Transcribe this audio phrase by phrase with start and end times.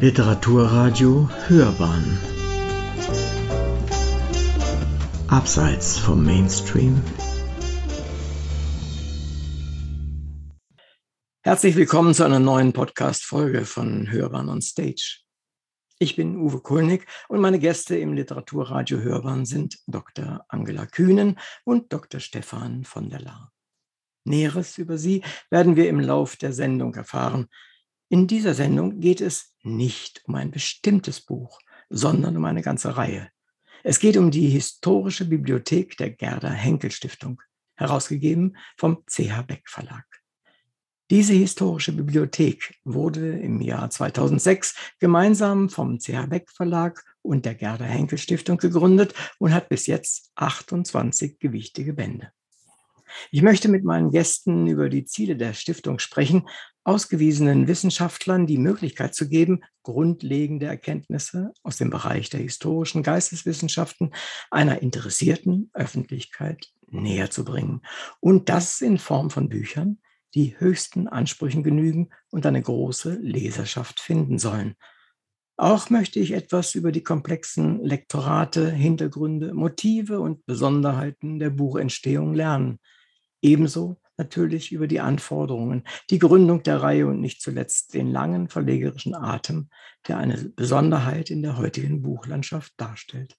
[0.00, 2.18] Literaturradio Hörbahn
[5.28, 7.02] Abseits vom Mainstream
[11.42, 15.18] Herzlich willkommen zu einer neuen Podcast-Folge von Hörbahn on Stage.
[15.98, 20.46] Ich bin Uwe Kulnig und meine Gäste im Literaturradio Hörbahn sind Dr.
[20.48, 22.20] Angela Kühnen und Dr.
[22.20, 23.52] Stefan von der Laar.
[24.24, 27.48] Näheres über sie werden wir im Lauf der Sendung erfahren.
[28.12, 31.60] In dieser Sendung geht es nicht um ein bestimmtes Buch,
[31.90, 33.30] sondern um eine ganze Reihe.
[33.84, 37.40] Es geht um die historische Bibliothek der Gerda Henkel Stiftung,
[37.76, 40.04] herausgegeben vom CH Beck Verlag.
[41.08, 47.84] Diese historische Bibliothek wurde im Jahr 2006 gemeinsam vom CH Beck Verlag und der Gerda
[47.84, 52.32] Henkel Stiftung gegründet und hat bis jetzt 28 gewichtige Bände.
[53.30, 56.48] Ich möchte mit meinen Gästen über die Ziele der Stiftung sprechen,
[56.84, 64.12] ausgewiesenen Wissenschaftlern die Möglichkeit zu geben, grundlegende Erkenntnisse aus dem Bereich der historischen Geisteswissenschaften
[64.50, 67.82] einer interessierten Öffentlichkeit näher zu bringen.
[68.20, 69.98] Und das in Form von Büchern,
[70.34, 74.74] die höchsten Ansprüchen genügen und eine große Leserschaft finden sollen.
[75.56, 82.78] Auch möchte ich etwas über die komplexen Lektorate, Hintergründe, Motive und Besonderheiten der Buchentstehung lernen.
[83.42, 89.14] Ebenso natürlich über die Anforderungen, die Gründung der Reihe und nicht zuletzt den langen verlegerischen
[89.14, 89.70] Atem,
[90.06, 93.36] der eine Besonderheit in der heutigen Buchlandschaft darstellt.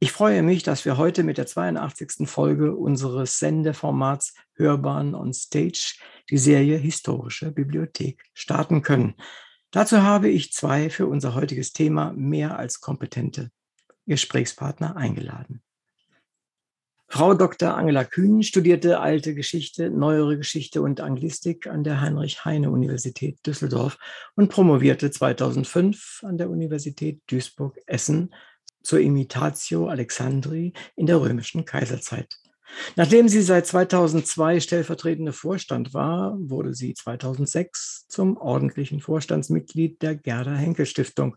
[0.00, 2.28] Ich freue mich, dass wir heute mit der 82.
[2.28, 5.96] Folge unseres Sendeformats Hörbahn on Stage
[6.30, 9.14] die Serie Historische Bibliothek starten können.
[9.72, 13.50] Dazu habe ich zwei für unser heutiges Thema mehr als kompetente
[14.06, 15.62] Gesprächspartner eingeladen.
[17.10, 17.74] Frau Dr.
[17.74, 23.96] Angela Kühn studierte alte Geschichte, neuere Geschichte und Anglistik an der Heinrich-Heine-Universität Düsseldorf
[24.36, 28.34] und promovierte 2005 an der Universität Duisburg-Essen
[28.82, 32.36] zur Imitatio Alexandri in der römischen Kaiserzeit.
[32.94, 40.54] Nachdem sie seit 2002 stellvertretende Vorstand war, wurde sie 2006 zum ordentlichen Vorstandsmitglied der Gerda
[40.54, 41.36] Henkel Stiftung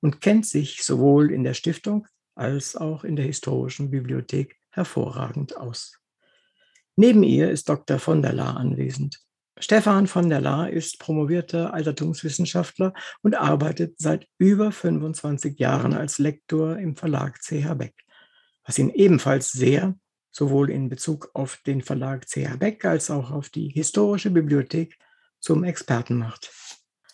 [0.00, 5.98] und kennt sich sowohl in der Stiftung als auch in der historischen Bibliothek hervorragend aus.
[6.96, 7.98] Neben ihr ist Dr.
[7.98, 9.20] von der Laar anwesend.
[9.58, 16.78] Stefan von der Laar ist promovierter Altertumswissenschaftler und arbeitet seit über 25 Jahren als Lektor
[16.78, 17.94] im Verlag CH Beck,
[18.64, 19.94] was ihn ebenfalls sehr,
[20.30, 24.98] sowohl in Bezug auf den Verlag CH Beck als auch auf die historische Bibliothek,
[25.38, 26.50] zum Experten macht.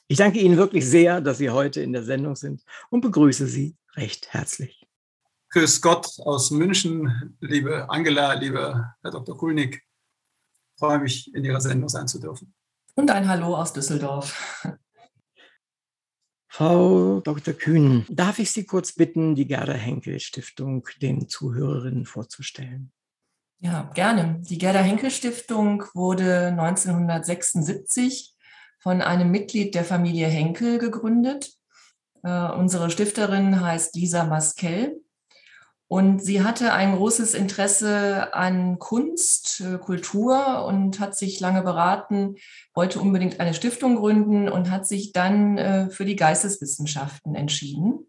[0.07, 3.77] Ich danke Ihnen wirklich sehr, dass Sie heute in der Sendung sind und begrüße Sie
[3.97, 4.78] recht herzlich.
[5.51, 9.35] Grüß Gott aus München, liebe Angela, lieber Herr Dr.
[9.35, 9.77] Kulnig.
[9.77, 12.53] Ich freue mich, in Ihrer Sendung sein zu dürfen.
[12.97, 14.77] Und ein Hallo aus Düsseldorf.
[16.49, 17.55] Frau Dr.
[17.55, 22.93] Kühn, darf ich Sie kurz bitten, die Gerda Henkel Stiftung den Zuhörerinnen vorzustellen?
[23.61, 24.43] Ja, gerne.
[24.43, 28.35] Die Gerda Henkel Stiftung wurde 1976
[28.81, 31.55] von einem Mitglied der Familie Henkel gegründet.
[32.23, 35.01] Uh, unsere Stifterin heißt Lisa Maskell
[35.89, 42.37] und sie hatte ein großes Interesse an Kunst, äh, Kultur und hat sich lange beraten,
[42.75, 48.07] wollte unbedingt eine Stiftung gründen und hat sich dann äh, für die Geisteswissenschaften entschieden.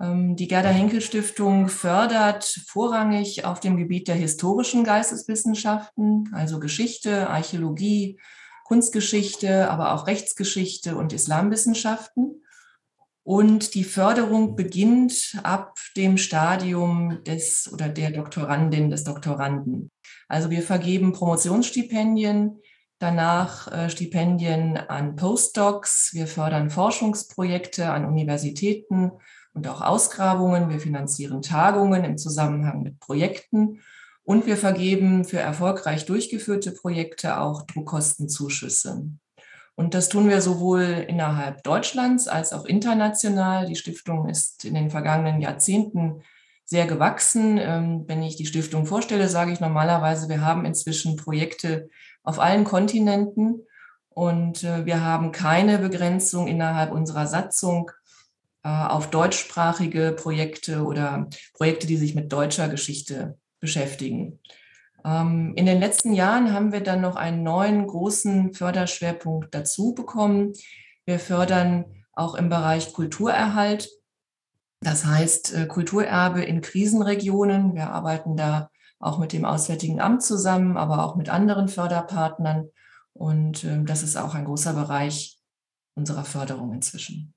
[0.00, 7.30] Ähm, die Gerda Henkel Stiftung fördert vorrangig auf dem Gebiet der historischen Geisteswissenschaften, also Geschichte,
[7.30, 8.18] Archäologie,
[8.64, 12.42] Kunstgeschichte, aber auch Rechtsgeschichte und Islamwissenschaften.
[13.28, 19.90] Und die Förderung beginnt ab dem Stadium des oder der Doktorandin, des Doktoranden.
[20.28, 22.62] Also wir vergeben Promotionsstipendien,
[22.98, 29.12] danach äh, Stipendien an Postdocs, wir fördern Forschungsprojekte an Universitäten
[29.52, 33.82] und auch Ausgrabungen, wir finanzieren Tagungen im Zusammenhang mit Projekten
[34.22, 39.10] und wir vergeben für erfolgreich durchgeführte Projekte auch Druckkostenzuschüsse.
[39.78, 43.64] Und das tun wir sowohl innerhalb Deutschlands als auch international.
[43.64, 46.24] Die Stiftung ist in den vergangenen Jahrzehnten
[46.64, 47.58] sehr gewachsen.
[47.58, 51.90] Ähm, wenn ich die Stiftung vorstelle, sage ich normalerweise, wir haben inzwischen Projekte
[52.24, 53.68] auf allen Kontinenten
[54.08, 57.92] und äh, wir haben keine Begrenzung innerhalb unserer Satzung
[58.64, 64.40] äh, auf deutschsprachige Projekte oder Projekte, die sich mit deutscher Geschichte beschäftigen.
[65.04, 70.52] Ähm, in den letzten Jahren haben wir dann noch einen neuen großen Förderschwerpunkt dazu bekommen.
[71.04, 73.88] Wir fördern auch im Bereich Kulturerhalt,
[74.80, 77.74] das heißt äh, Kulturerbe in Krisenregionen.
[77.74, 82.68] Wir arbeiten da auch mit dem Auswärtigen Amt zusammen, aber auch mit anderen Förderpartnern.
[83.12, 85.38] Und ähm, das ist auch ein großer Bereich
[85.94, 87.34] unserer Förderung inzwischen.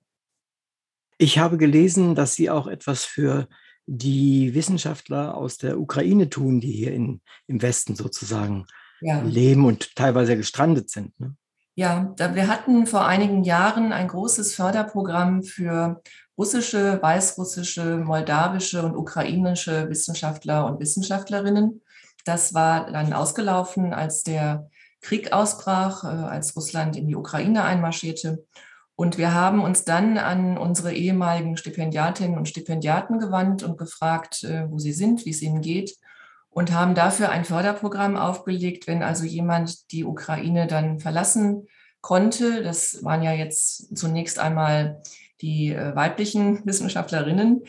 [1.17, 3.47] Ich habe gelesen, dass Sie auch etwas für
[3.85, 8.65] die Wissenschaftler aus der Ukraine tun, die hier in, im Westen sozusagen
[9.01, 9.21] ja.
[9.21, 11.19] leben und teilweise gestrandet sind.
[11.19, 11.35] Ne?
[11.75, 16.01] Ja, da, wir hatten vor einigen Jahren ein großes Förderprogramm für
[16.37, 21.81] russische, weißrussische, moldawische und ukrainische Wissenschaftler und Wissenschaftlerinnen.
[22.25, 24.69] Das war dann ausgelaufen, als der
[25.01, 28.45] Krieg ausbrach, äh, als Russland in die Ukraine einmarschierte.
[29.01, 34.69] Und wir haben uns dann an unsere ehemaligen Stipendiatinnen und Stipendiaten gewandt und gefragt, äh,
[34.69, 35.95] wo sie sind, wie es ihnen geht
[36.51, 41.65] und haben dafür ein Förderprogramm aufgelegt, wenn also jemand die Ukraine dann verlassen
[42.01, 42.61] konnte.
[42.61, 45.01] Das waren ja jetzt zunächst einmal
[45.41, 47.63] die äh, weiblichen Wissenschaftlerinnen.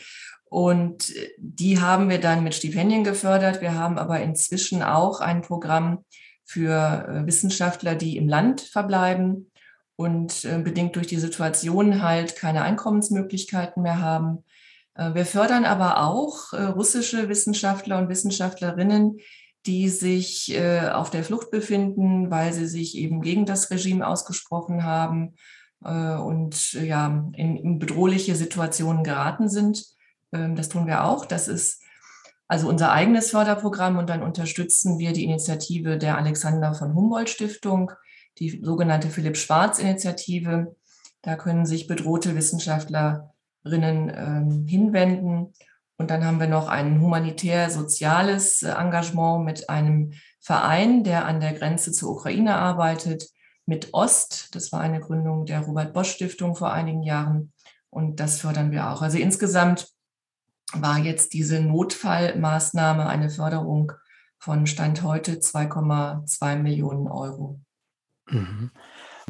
[0.51, 3.59] Und die haben wir dann mit Stipendien gefördert.
[3.59, 6.05] Wir haben aber inzwischen auch ein Programm
[6.45, 9.49] für äh, Wissenschaftler, die im Land verbleiben
[9.95, 14.43] und äh, bedingt durch die Situation halt keine Einkommensmöglichkeiten mehr haben.
[14.95, 19.19] Äh, wir fördern aber auch äh, russische Wissenschaftler und Wissenschaftlerinnen,
[19.65, 20.59] die sich
[20.91, 25.35] auf der Flucht befinden, weil sie sich eben gegen das Regime ausgesprochen haben
[25.79, 27.07] und ja,
[27.37, 29.85] in, in bedrohliche Situationen geraten sind.
[30.33, 31.25] Ähm, das tun wir auch.
[31.25, 31.81] Das ist
[32.47, 37.91] also unser eigenes Förderprogramm und dann unterstützen wir die Initiative der Alexander von Humboldt Stiftung,
[38.39, 40.75] die sogenannte Philipp Schwarz Initiative.
[41.21, 43.33] Da können sich bedrohte Wissenschaftler
[43.65, 45.53] Rinnen ähm, hinwenden.
[45.97, 51.53] Und dann haben wir noch ein humanitär-soziales äh, Engagement mit einem Verein, der an der
[51.53, 53.29] Grenze zur Ukraine arbeitet,
[53.65, 54.53] mit Ost.
[54.55, 57.53] Das war eine Gründung der Robert Bosch Stiftung vor einigen Jahren.
[57.89, 59.01] Und das fördern wir auch.
[59.01, 59.87] Also insgesamt
[60.73, 63.91] war jetzt diese Notfallmaßnahme eine Förderung
[64.39, 67.61] von Stand heute 2,2 Millionen Euro.
[68.27, 68.71] Mhm.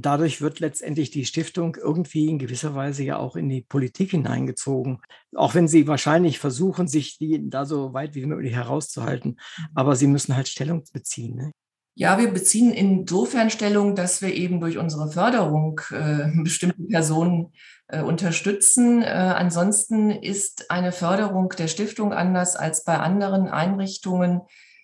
[0.02, 5.02] Dadurch wird letztendlich die Stiftung irgendwie in gewisser Weise ja auch in die Politik hineingezogen.
[5.36, 9.32] Auch wenn sie wahrscheinlich versuchen, sich die da so weit wie möglich herauszuhalten.
[9.32, 9.66] Mhm.
[9.76, 11.36] Aber sie müssen halt Stellung beziehen.
[11.36, 11.52] Ne?
[11.96, 17.54] Ja, wir beziehen insofern Stellung, dass wir eben durch unsere Förderung äh, bestimmte Personen
[17.88, 19.04] äh, unterstützen.
[19.04, 24.42] Äh, ansonsten ist eine Förderung der Stiftung anders als bei anderen Einrichtungen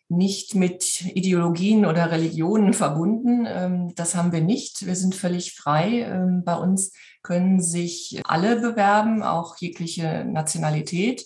[0.10, 3.46] nicht mit Ideologien oder Religionen verbunden.
[3.48, 4.86] Ähm, das haben wir nicht.
[4.86, 6.02] Wir sind völlig frei.
[6.02, 6.92] Ähm, bei uns
[7.22, 11.26] können sich alle bewerben, auch jegliche Nationalität.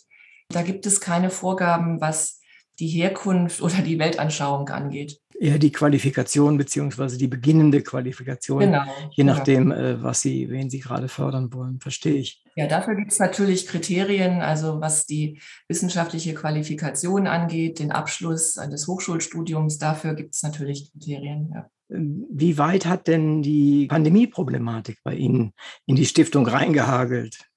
[0.50, 2.42] Da gibt es keine Vorgaben, was
[2.80, 9.24] die Herkunft oder die Weltanschauung angeht eher die Qualifikation beziehungsweise die beginnende Qualifikation, genau, je
[9.24, 10.04] nachdem, genau.
[10.04, 12.44] was Sie, wen Sie gerade fördern wollen, verstehe ich.
[12.56, 18.88] Ja, dafür gibt es natürlich Kriterien, also was die wissenschaftliche Qualifikation angeht, den Abschluss des
[18.88, 21.52] Hochschulstudiums, dafür gibt es natürlich Kriterien.
[21.54, 21.70] Ja.
[21.90, 25.54] Ähm, wie weit hat denn die Pandemieproblematik bei Ihnen
[25.86, 27.50] in die Stiftung reingehagelt?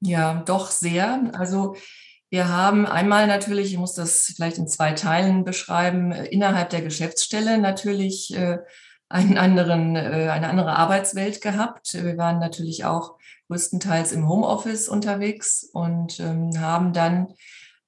[0.00, 1.30] Ja, doch sehr.
[1.34, 1.76] Also
[2.30, 6.80] wir haben einmal natürlich, ich muss das vielleicht in zwei Teilen beschreiben, äh, innerhalb der
[6.82, 8.58] Geschäftsstelle natürlich äh,
[9.08, 11.92] einen anderen, äh, eine andere Arbeitswelt gehabt.
[11.92, 13.18] Wir waren natürlich auch
[13.48, 17.34] größtenteils im Homeoffice unterwegs und ähm, haben dann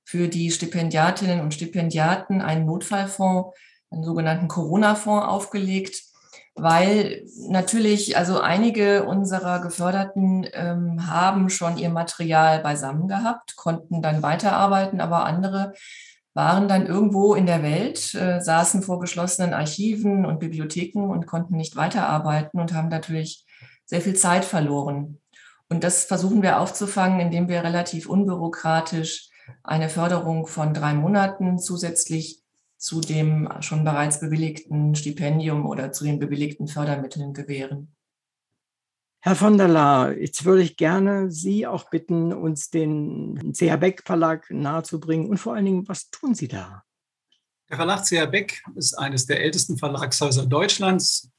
[0.05, 3.57] für die Stipendiatinnen und Stipendiaten einen Notfallfonds,
[3.91, 6.03] einen sogenannten Corona-Fonds aufgelegt,
[6.55, 14.23] weil natürlich, also einige unserer Geförderten ähm, haben schon ihr Material beisammen gehabt, konnten dann
[14.23, 15.73] weiterarbeiten, aber andere
[16.35, 21.57] waren dann irgendwo in der Welt, äh, saßen vor geschlossenen Archiven und Bibliotheken und konnten
[21.57, 23.47] nicht weiterarbeiten und haben natürlich
[23.85, 25.21] sehr viel Zeit verloren.
[25.69, 29.31] Und das versuchen wir aufzufangen, indem wir relativ unbürokratisch
[29.63, 32.42] eine Förderung von drei Monaten zusätzlich
[32.83, 37.95] zu dem schon bereits bewilligten Stipendium oder zu den bewilligten Fördermitteln gewähren.
[39.21, 44.03] Herr von der Laar, jetzt würde ich gerne Sie auch bitten, uns den CH Beck
[44.05, 46.83] Verlag nahezubringen und vor allen Dingen, was tun Sie da?
[47.71, 51.31] Der Verlag CH Beck ist eines der ältesten Verlagshäuser Deutschlands.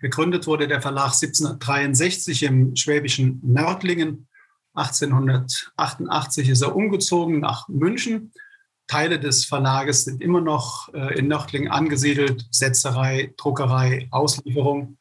[0.00, 4.28] Gegründet wurde der Verlag 1763 im schwäbischen Nördlingen.
[4.74, 8.32] 1888 ist er umgezogen nach München
[8.86, 14.98] Teile des Verlages sind immer noch äh, in Nördlingen angesiedelt, Setzerei, Druckerei, Auslieferung.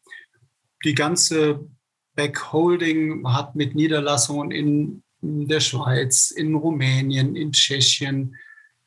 [0.86, 1.60] Die ganze
[2.16, 8.36] Backholding hat mit Niederlassungen in der Schweiz, in Rumänien, in Tschechien,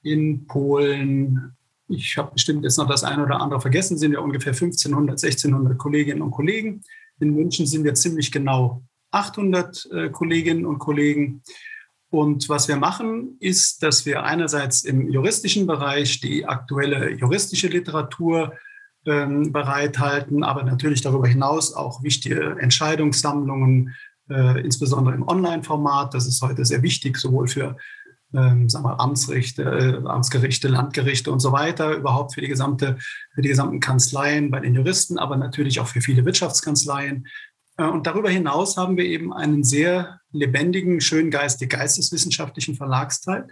[0.03, 1.57] in Polen.
[1.89, 5.79] Ich habe bestimmt jetzt noch das eine oder andere vergessen, sind ja ungefähr 1500, 1600
[5.79, 6.83] Kolleginnen und Kollegen.
[7.21, 11.43] In München sind wir ziemlich genau 800 äh, Kolleginnen und Kollegen.
[12.17, 18.55] Und was wir machen, ist, dass wir einerseits im juristischen Bereich die aktuelle juristische Literatur
[19.05, 23.95] ähm, bereithalten, aber natürlich darüber hinaus auch wichtige Entscheidungssammlungen,
[24.31, 26.15] äh, insbesondere im Online-Format.
[26.15, 27.77] Das ist heute sehr wichtig, sowohl für
[28.33, 32.97] ähm, sagen wir, Amtsrichte, äh, Amtsgerichte, Landgerichte und so weiter, überhaupt für die gesamte,
[33.35, 37.27] für die gesamten Kanzleien bei den Juristen, aber natürlich auch für viele Wirtschaftskanzleien.
[37.77, 43.49] Äh, und darüber hinaus haben wir eben einen sehr lebendigen, schön geistig geisteswissenschaftlichen Verlagsteil.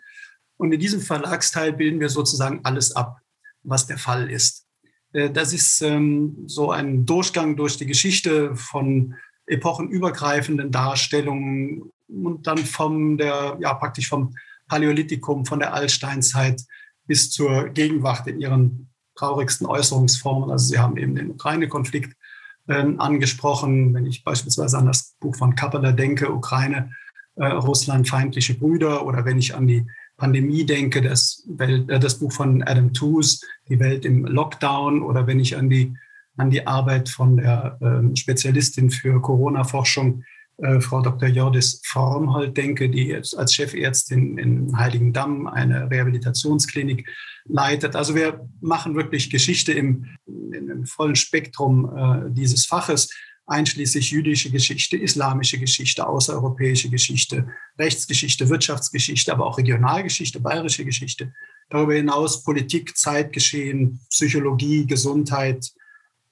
[0.56, 3.18] Und in diesem Verlagsteil bilden wir sozusagen alles ab,
[3.62, 4.66] was der Fall ist.
[5.12, 9.14] Äh, das ist ähm, so ein Durchgang durch die Geschichte von
[9.46, 14.34] epochenübergreifenden Darstellungen und dann vom der, ja, praktisch vom
[14.68, 16.62] Paläolithikum, von der Altsteinzeit
[17.06, 20.50] bis zur Gegenwart in ihren traurigsten Äußerungsformen.
[20.50, 22.16] Also Sie haben eben den Ukraine-Konflikt
[22.68, 23.94] äh, angesprochen.
[23.94, 26.90] Wenn ich beispielsweise an das Buch von Kappeler denke, Ukraine,
[27.36, 32.18] äh, Russland, feindliche Brüder, oder wenn ich an die Pandemie denke, das, Welt, äh, das
[32.18, 35.96] Buch von Adam Tooze, Die Welt im Lockdown, oder wenn ich an die,
[36.36, 40.24] an die Arbeit von der äh, Spezialistin für Corona-Forschung,
[40.58, 41.28] äh, Frau Dr.
[41.28, 47.08] Jordis Formhold denke, die als Chefärztin in Heiligendamm eine Rehabilitationsklinik
[47.46, 47.96] leitet.
[47.96, 53.10] Also wir machen wirklich Geschichte im, im vollen Spektrum äh, dieses Faches
[53.46, 57.46] einschließlich jüdische Geschichte, islamische Geschichte, außereuropäische Geschichte,
[57.78, 61.32] Rechtsgeschichte, Wirtschaftsgeschichte, aber auch Regionalgeschichte, bayerische Geschichte.
[61.68, 65.70] Darüber hinaus Politik, Zeitgeschehen, Psychologie, Gesundheit,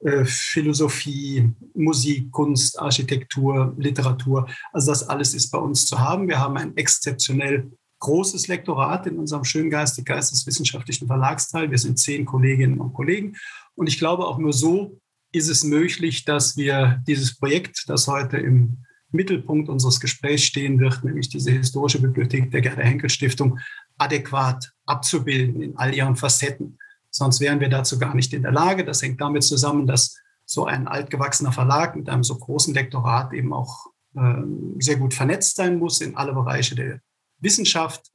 [0.01, 4.49] äh, Philosophie, Musik, Kunst, Architektur, Literatur.
[4.73, 6.29] Also das alles ist bei uns zu haben.
[6.29, 7.71] Wir haben ein exzeptionell
[8.03, 11.71] großes Lektorat in unserem schön geistig geisteswissenschaftlichen Verlagsteil.
[11.71, 13.37] Wir sind zehn Kolleginnen und Kollegen.
[13.77, 14.99] Und ich glaube, auch nur so
[15.31, 18.79] ist es möglich, dass wir dieses Projekt, das heute im
[19.13, 23.61] Mittelpunkt unseres Gesprächs stehen wird, nämlich diese historische Bibliothek der Gerda Henkel Stiftung,
[23.99, 26.79] adäquat abzubilden in all ihren Facetten.
[27.09, 28.85] Sonst wären wir dazu gar nicht in der Lage.
[28.85, 33.53] Das hängt damit zusammen, dass so ein altgewachsener Verlag mit einem so großen Lektorat eben
[33.53, 34.43] auch äh,
[34.81, 37.01] sehr gut vernetzt sein muss in alle Bereiche der
[37.43, 38.11] Wissenschaft.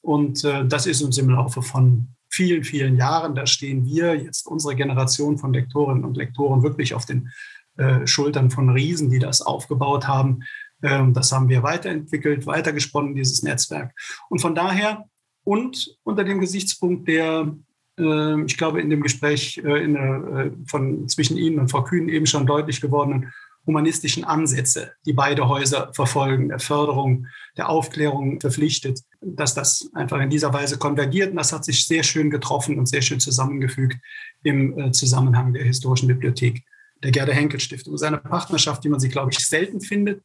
[0.00, 3.34] Und äh, das ist uns im Laufe von vielen, vielen Jahren.
[3.34, 7.30] Da stehen wir, jetzt unsere Generation von Lektorinnen und Lektoren, wirklich auf den
[7.76, 10.40] äh, Schultern von Riesen, die das aufgebaut haben.
[10.82, 13.92] Ähm, das haben wir weiterentwickelt, weitergesponnen, dieses Netzwerk.
[14.28, 15.04] Und von daher
[15.44, 17.54] und unter dem Gesichtspunkt der,
[17.98, 21.84] äh, ich glaube, in dem Gespräch äh, in der, äh, von, zwischen Ihnen und Frau
[21.84, 23.32] Kühn eben schon deutlich gewordenen
[23.68, 30.30] humanistischen Ansätze, die beide Häuser verfolgen, der Förderung, der Aufklärung verpflichtet, dass das einfach in
[30.30, 31.30] dieser Weise konvergiert.
[31.30, 33.98] Und das hat sich sehr schön getroffen und sehr schön zusammengefügt
[34.42, 36.64] im äh, Zusammenhang der historischen Bibliothek
[37.02, 37.92] der Gerda Henkel Stiftung.
[37.92, 40.22] Das ist eine Partnerschaft, die man sich, glaube ich, selten findet.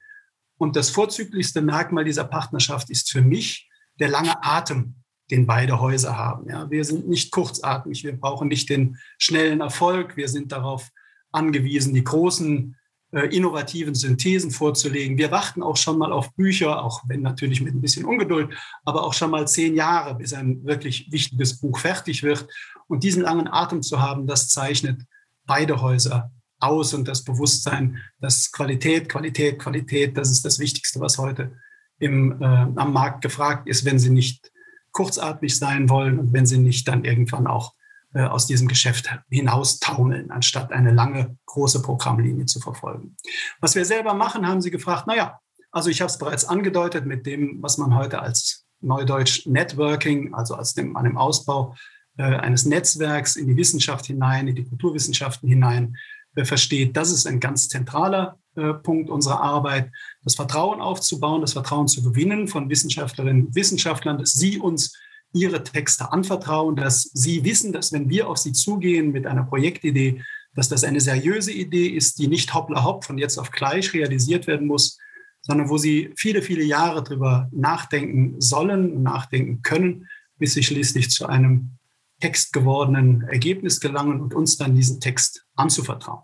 [0.57, 3.69] Und das vorzüglichste Merkmal dieser Partnerschaft ist für mich
[3.99, 4.95] der lange Atem,
[5.29, 6.49] den beide Häuser haben.
[6.49, 10.89] Ja, wir sind nicht kurzatmig, wir brauchen nicht den schnellen Erfolg, wir sind darauf
[11.31, 12.77] angewiesen, die großen
[13.13, 15.17] innovativen Synthesen vorzulegen.
[15.17, 18.53] Wir warten auch schon mal auf Bücher, auch wenn natürlich mit ein bisschen Ungeduld,
[18.85, 22.47] aber auch schon mal zehn Jahre, bis ein wirklich wichtiges Buch fertig wird.
[22.87, 25.01] Und diesen langen Atem zu haben, das zeichnet
[25.45, 31.17] beide Häuser aus und das Bewusstsein, dass Qualität, Qualität, Qualität, das ist das Wichtigste, was
[31.17, 31.53] heute
[31.99, 34.51] im, äh, am Markt gefragt ist, wenn sie nicht
[34.91, 37.73] kurzatmig sein wollen und wenn sie nicht dann irgendwann auch
[38.13, 43.15] äh, aus diesem Geschäft hinaus taumeln, anstatt eine lange, große Programmlinie zu verfolgen.
[43.59, 45.39] Was wir selber machen, haben Sie gefragt, naja,
[45.71, 50.55] also ich habe es bereits angedeutet mit dem, was man heute als Neudeutsch Networking, also
[50.55, 51.75] als dem, an dem Ausbau
[52.17, 55.97] äh, eines Netzwerks in die Wissenschaft hinein, in die Kulturwissenschaften hinein
[56.35, 56.95] äh, versteht.
[56.95, 59.91] Das ist ein ganz zentraler äh, Punkt unserer Arbeit,
[60.23, 64.95] das Vertrauen aufzubauen, das Vertrauen zu gewinnen von Wissenschaftlerinnen und Wissenschaftlern, dass sie uns
[65.33, 70.23] ihre Texte anvertrauen, dass sie wissen, dass wenn wir auf sie zugehen mit einer Projektidee,
[70.55, 74.47] dass das eine seriöse Idee ist, die nicht hoppla hopp von jetzt auf gleich realisiert
[74.47, 74.99] werden muss,
[75.41, 81.09] sondern wo sie viele, viele Jahre drüber nachdenken sollen und nachdenken können, bis sie schließlich
[81.09, 81.77] zu einem
[82.21, 86.23] Text gewordenen Ergebnis gelangen und uns dann diesen Text anzuvertrauen.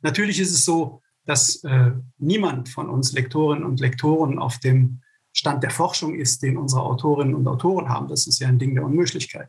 [0.00, 5.00] Natürlich ist es so, dass äh, niemand von uns Lektorinnen und Lektoren auf dem
[5.34, 8.06] Stand der Forschung ist, den unsere Autorinnen und Autoren haben.
[8.08, 9.48] Das ist ja ein Ding der Unmöglichkeit.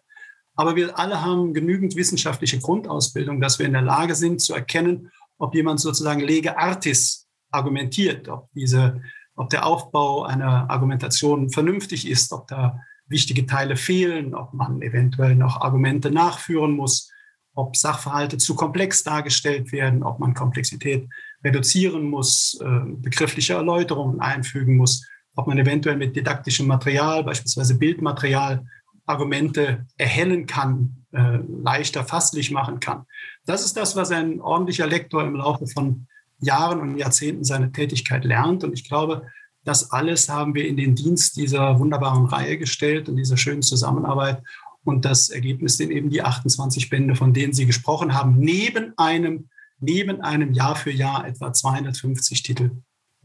[0.55, 5.11] Aber wir alle haben genügend wissenschaftliche Grundausbildung, dass wir in der Lage sind zu erkennen,
[5.37, 9.01] ob jemand sozusagen lege artis argumentiert, ob, diese,
[9.35, 15.35] ob der Aufbau einer Argumentation vernünftig ist, ob da wichtige Teile fehlen, ob man eventuell
[15.35, 17.11] noch Argumente nachführen muss,
[17.53, 21.07] ob Sachverhalte zu komplex dargestellt werden, ob man Komplexität
[21.43, 28.65] reduzieren muss, äh, begriffliche Erläuterungen einfügen muss ob man eventuell mit didaktischem Material, beispielsweise Bildmaterial,
[29.05, 33.05] Argumente erhellen kann, äh, leichter fasslich machen kann.
[33.45, 36.07] Das ist das, was ein ordentlicher Lektor im Laufe von
[36.39, 38.63] Jahren und Jahrzehnten seine Tätigkeit lernt.
[38.63, 39.27] Und ich glaube,
[39.63, 44.41] das alles haben wir in den Dienst dieser wunderbaren Reihe gestellt und dieser schönen Zusammenarbeit.
[44.83, 49.49] Und das Ergebnis sind eben die 28 Bände, von denen Sie gesprochen haben, neben einem,
[49.79, 52.71] neben einem Jahr für Jahr etwa 250 Titel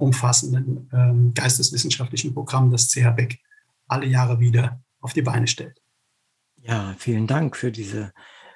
[0.00, 3.38] umfassenden ähm, geisteswissenschaftlichen Programm, das CH Beck
[3.87, 5.80] alle Jahre wieder auf die Beine stellt.
[6.62, 8.12] Ja, vielen Dank für diese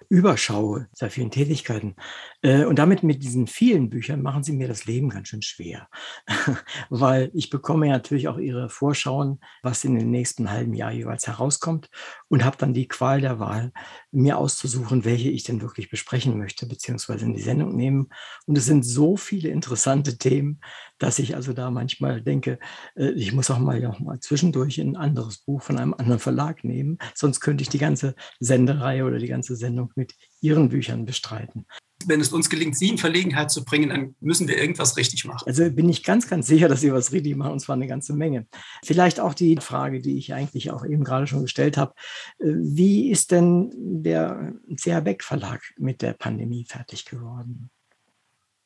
[0.08, 1.96] Überschau sehr vielen Tätigkeiten.
[2.44, 5.88] Äh, und damit mit diesen vielen Büchern machen Sie mir das Leben ganz schön schwer,
[6.90, 11.26] weil ich bekomme ja natürlich auch Ihre Vorschauen, was in den nächsten halben Jahr jeweils
[11.26, 11.88] herauskommt
[12.28, 13.72] und habe dann die Qual der Wahl,
[14.12, 18.10] mir auszusuchen, welche ich denn wirklich besprechen möchte, beziehungsweise in die Sendung nehmen.
[18.46, 20.60] Und es sind so viele interessante Themen,
[20.98, 22.58] dass ich also da manchmal denke,
[22.94, 26.62] äh, ich muss auch mal, auch mal zwischendurch ein anderes Buch von einem anderen Verlag
[26.62, 31.66] nehmen, sonst könnte ich die ganze Sendereihe oder die ganze Sendung mit Ihren Büchern bestreiten
[32.08, 35.46] wenn es uns gelingt, Sie in Verlegenheit zu bringen, dann müssen wir irgendwas richtig machen.
[35.46, 38.14] Also bin ich ganz, ganz sicher, dass Sie was richtig machen, und zwar eine ganze
[38.14, 38.46] Menge.
[38.84, 41.94] Vielleicht auch die Frage, die ich eigentlich auch eben gerade schon gestellt habe.
[42.38, 47.70] Äh, wie ist denn der CH Beck Verlag mit der Pandemie fertig geworden?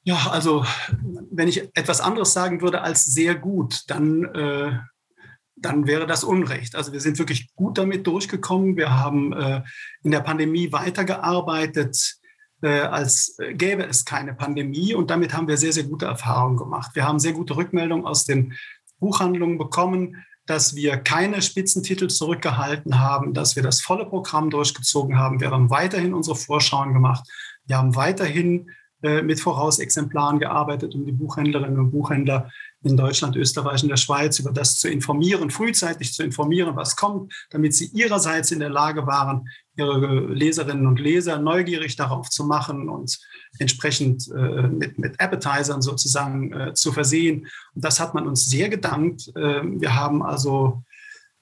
[0.08, 0.64] Ja, also
[1.30, 4.78] wenn ich etwas anderes sagen würde als sehr gut, dann, äh,
[5.54, 6.76] dann wäre das Unrecht.
[6.76, 8.78] Also wir sind wirklich gut damit durchgekommen.
[8.78, 9.62] Wir haben äh,
[10.02, 12.17] in der Pandemie weitergearbeitet,
[12.66, 14.94] als gäbe es keine Pandemie.
[14.94, 16.90] Und damit haben wir sehr, sehr gute Erfahrungen gemacht.
[16.94, 18.54] Wir haben sehr gute Rückmeldungen aus den
[18.98, 25.40] Buchhandlungen bekommen, dass wir keine Spitzentitel zurückgehalten haben, dass wir das volle Programm durchgezogen haben.
[25.40, 27.28] Wir haben weiterhin unsere Vorschauen gemacht.
[27.66, 28.70] Wir haben weiterhin
[29.02, 32.50] äh, mit Vorausexemplaren gearbeitet, um die Buchhändlerinnen und Buchhändler
[32.88, 37.32] in Deutschland, Österreich und der Schweiz über das zu informieren, frühzeitig zu informieren, was kommt,
[37.50, 42.88] damit sie ihrerseits in der Lage waren, ihre Leserinnen und Leser neugierig darauf zu machen
[42.88, 43.18] und
[43.58, 47.46] entsprechend äh, mit, mit Appetizern sozusagen äh, zu versehen.
[47.74, 49.28] Und das hat man uns sehr gedankt.
[49.36, 50.82] Äh, wir haben also,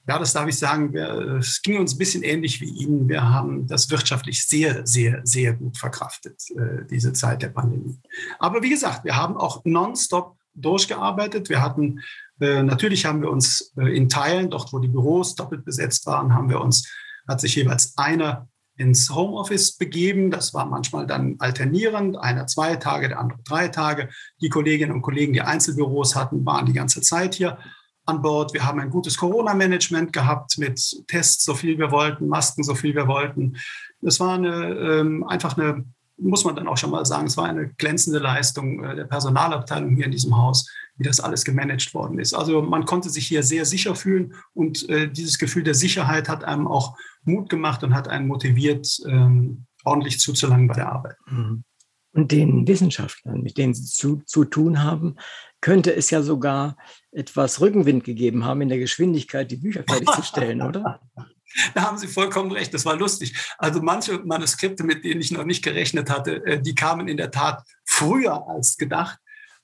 [0.06, 3.08] ja, das darf ich sagen, wir, es ging uns ein bisschen ähnlich wie Ihnen.
[3.08, 7.98] Wir haben das wirtschaftlich sehr, sehr, sehr gut verkraftet, äh, diese Zeit der Pandemie.
[8.38, 11.48] Aber wie gesagt, wir haben auch nonstop durchgearbeitet.
[11.48, 12.00] Wir hatten,
[12.40, 16.34] äh, natürlich haben wir uns äh, in Teilen, dort wo die Büros doppelt besetzt waren,
[16.34, 16.88] haben wir uns
[17.28, 20.30] hat sich jeweils einer ins Homeoffice begeben.
[20.30, 24.10] Das war manchmal dann alternierend, einer zwei Tage, der andere drei Tage.
[24.40, 27.58] Die Kolleginnen und Kollegen, die Einzelbüros hatten, waren die ganze Zeit hier
[28.04, 28.52] an Bord.
[28.52, 32.94] Wir haben ein gutes Corona-Management gehabt mit Tests, so viel wir wollten, Masken, so viel
[32.94, 33.56] wir wollten.
[34.02, 35.84] Es war eine, ähm, einfach eine,
[36.18, 39.96] muss man dann auch schon mal sagen, es war eine glänzende Leistung äh, der Personalabteilung
[39.96, 42.34] hier in diesem Haus, wie das alles gemanagt worden ist.
[42.34, 46.44] Also man konnte sich hier sehr sicher fühlen und äh, dieses Gefühl der Sicherheit hat
[46.44, 51.16] einem auch Mut gemacht und hat einen motiviert, ähm, ordentlich zuzulangen bei der Arbeit.
[51.26, 51.64] Mhm.
[52.12, 55.16] Und den Wissenschaftlern, mit denen Sie zu, zu tun haben,
[55.60, 56.78] könnte es ja sogar
[57.12, 61.00] etwas Rückenwind gegeben haben in der Geschwindigkeit, die Bücher fertigzustellen, oder?
[61.74, 63.34] Da haben Sie vollkommen recht, das war lustig.
[63.58, 67.30] Also manche Manuskripte, mit denen ich noch nicht gerechnet hatte, äh, die kamen in der
[67.30, 69.18] Tat früher als gedacht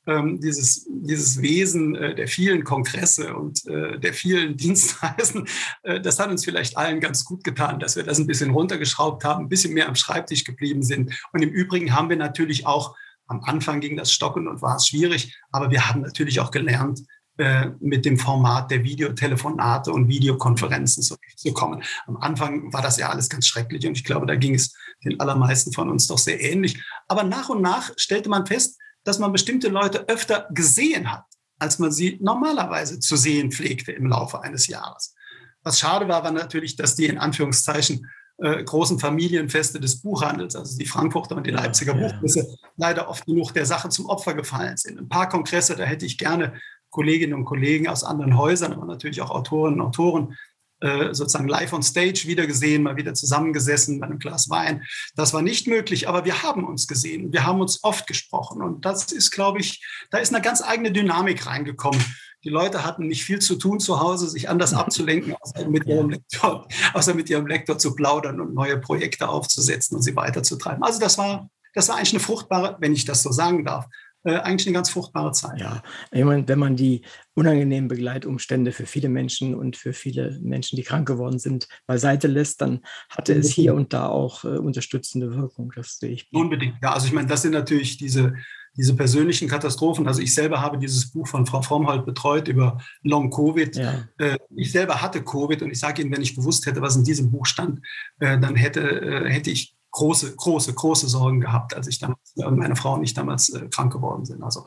[0.07, 5.47] ähm, dieses, dieses Wesen äh, der vielen Kongresse und äh, der vielen Dienstreisen,
[5.83, 9.25] äh, das hat uns vielleicht allen ganz gut getan, dass wir das ein bisschen runtergeschraubt
[9.25, 11.13] haben, ein bisschen mehr am Schreibtisch geblieben sind.
[11.33, 12.97] Und im Übrigen haben wir natürlich auch,
[13.29, 17.01] am Anfang ging das Stocken und war es schwierig, aber wir haben natürlich auch gelernt,
[17.39, 21.83] äh, mit dem Format der Videotelefonate und Videokonferenzen zurechtzukommen.
[22.07, 25.19] Am Anfang war das ja alles ganz schrecklich und ich glaube, da ging es den
[25.19, 26.83] allermeisten von uns doch sehr ähnlich.
[27.09, 31.25] Aber nach und nach stellte man fest, dass man bestimmte Leute öfter gesehen hat,
[31.59, 35.15] als man sie normalerweise zu sehen pflegte im Laufe eines Jahres.
[35.63, 40.77] Was schade war, war natürlich, dass die in Anführungszeichen äh, großen Familienfeste des Buchhandels, also
[40.77, 42.69] die Frankfurter und die Leipziger ja, Buchmesse, ja.
[42.77, 44.99] leider oft genug der Sache zum Opfer gefallen sind.
[44.99, 46.55] Ein paar Kongresse, da hätte ich gerne
[46.93, 50.37] Kolleginnen und Kollegen aus anderen Häusern, aber natürlich auch Autorinnen und Autoren
[50.83, 54.83] äh, sozusagen live on stage wieder gesehen, mal wieder zusammengesessen bei einem Glas Wein.
[55.15, 57.33] Das war nicht möglich, aber wir haben uns gesehen.
[57.33, 58.63] Wir haben uns oft gesprochen.
[58.63, 62.05] Und das ist, glaube ich, da ist eine ganz eigene Dynamik reingekommen.
[62.45, 66.11] Die Leute hatten nicht viel zu tun zu Hause, sich anders abzulenken, außer mit ihrem
[66.11, 70.83] Lektor, außer mit ihrem Lektor zu plaudern und neue Projekte aufzusetzen und sie weiterzutreiben.
[70.83, 73.87] Also das war, das war eigentlich eine fruchtbare, wenn ich das so sagen darf,
[74.25, 75.61] äh, eigentlich eine ganz fruchtbare Zeit.
[75.61, 75.83] Ja,
[76.13, 77.03] ich meine, wenn man die
[77.35, 82.61] unangenehmen Begleitumstände für viele Menschen und für viele Menschen, die krank geworden sind, beiseite lässt,
[82.61, 85.73] dann hatte es hier und da auch äh, unterstützende Wirkung.
[85.75, 86.29] Das sehe ich.
[86.33, 86.77] Unbedingt.
[86.83, 88.35] Ja, also ich meine, das sind natürlich diese,
[88.77, 90.07] diese persönlichen Katastrophen.
[90.07, 93.77] Also ich selber habe dieses Buch von Frau Frommholt betreut über Long Covid.
[93.77, 94.09] Ja.
[94.19, 97.05] Äh, ich selber hatte Covid und ich sage Ihnen, wenn ich gewusst hätte, was in
[97.05, 97.81] diesem Buch stand,
[98.21, 102.77] äh, dann hätte, äh, hätte ich große, große, große Sorgen gehabt, als ich damals, meine
[102.77, 104.43] Frau und ich damals äh, krank geworden sind.
[104.43, 104.67] Also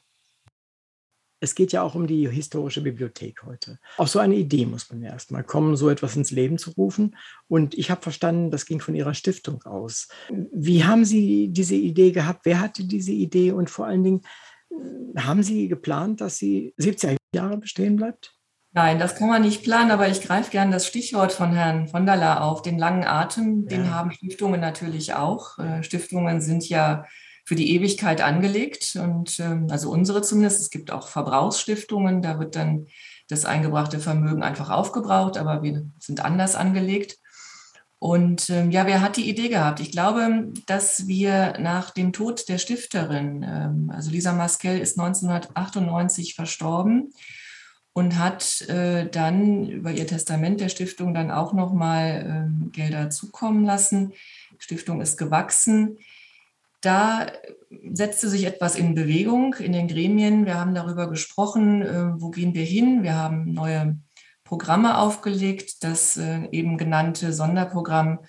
[1.41, 3.77] es geht ja auch um die historische Bibliothek heute.
[3.97, 7.15] Auf so eine Idee muss man ja erstmal kommen, so etwas ins Leben zu rufen.
[7.47, 10.07] Und ich habe verstanden, das ging von Ihrer Stiftung aus.
[10.29, 12.45] Wie haben Sie diese Idee gehabt?
[12.45, 13.51] Wer hatte diese Idee?
[13.51, 14.21] Und vor allen Dingen,
[14.71, 18.34] äh, haben Sie geplant, dass sie 70 Jahre bestehen bleibt?
[18.75, 22.05] Nein, das kann man nicht planen, aber ich greife gerne das Stichwort von Herrn von
[22.05, 23.67] der La auf, den langen Atem.
[23.67, 23.91] Den ja.
[23.91, 25.57] haben Stiftungen natürlich auch.
[25.57, 27.05] Äh, Stiftungen sind ja
[27.45, 30.59] für die Ewigkeit angelegt und ähm, also unsere zumindest.
[30.59, 32.87] Es gibt auch Verbrauchsstiftungen, da wird dann
[33.29, 37.15] das eingebrachte Vermögen einfach aufgebraucht, aber wir sind anders angelegt.
[37.97, 39.79] Und ähm, ja, wer hat die Idee gehabt?
[39.79, 46.35] Ich glaube, dass wir nach dem Tod der Stifterin, ähm, also Lisa Maskell ist 1998
[46.35, 47.13] verstorben
[47.95, 53.65] und hat äh, dann über ihr Testament der Stiftung dann auch nochmal ähm, Gelder zukommen
[53.65, 54.11] lassen.
[54.11, 55.97] Die Stiftung ist gewachsen
[56.85, 57.27] da
[57.91, 60.45] setzte sich etwas in Bewegung in den Gremien.
[60.45, 63.01] Wir haben darüber gesprochen, äh, wo gehen wir hin.
[63.01, 63.97] Wir haben neue
[64.43, 65.83] Programme aufgelegt.
[65.83, 68.19] Das äh, eben genannte Sonderprogramm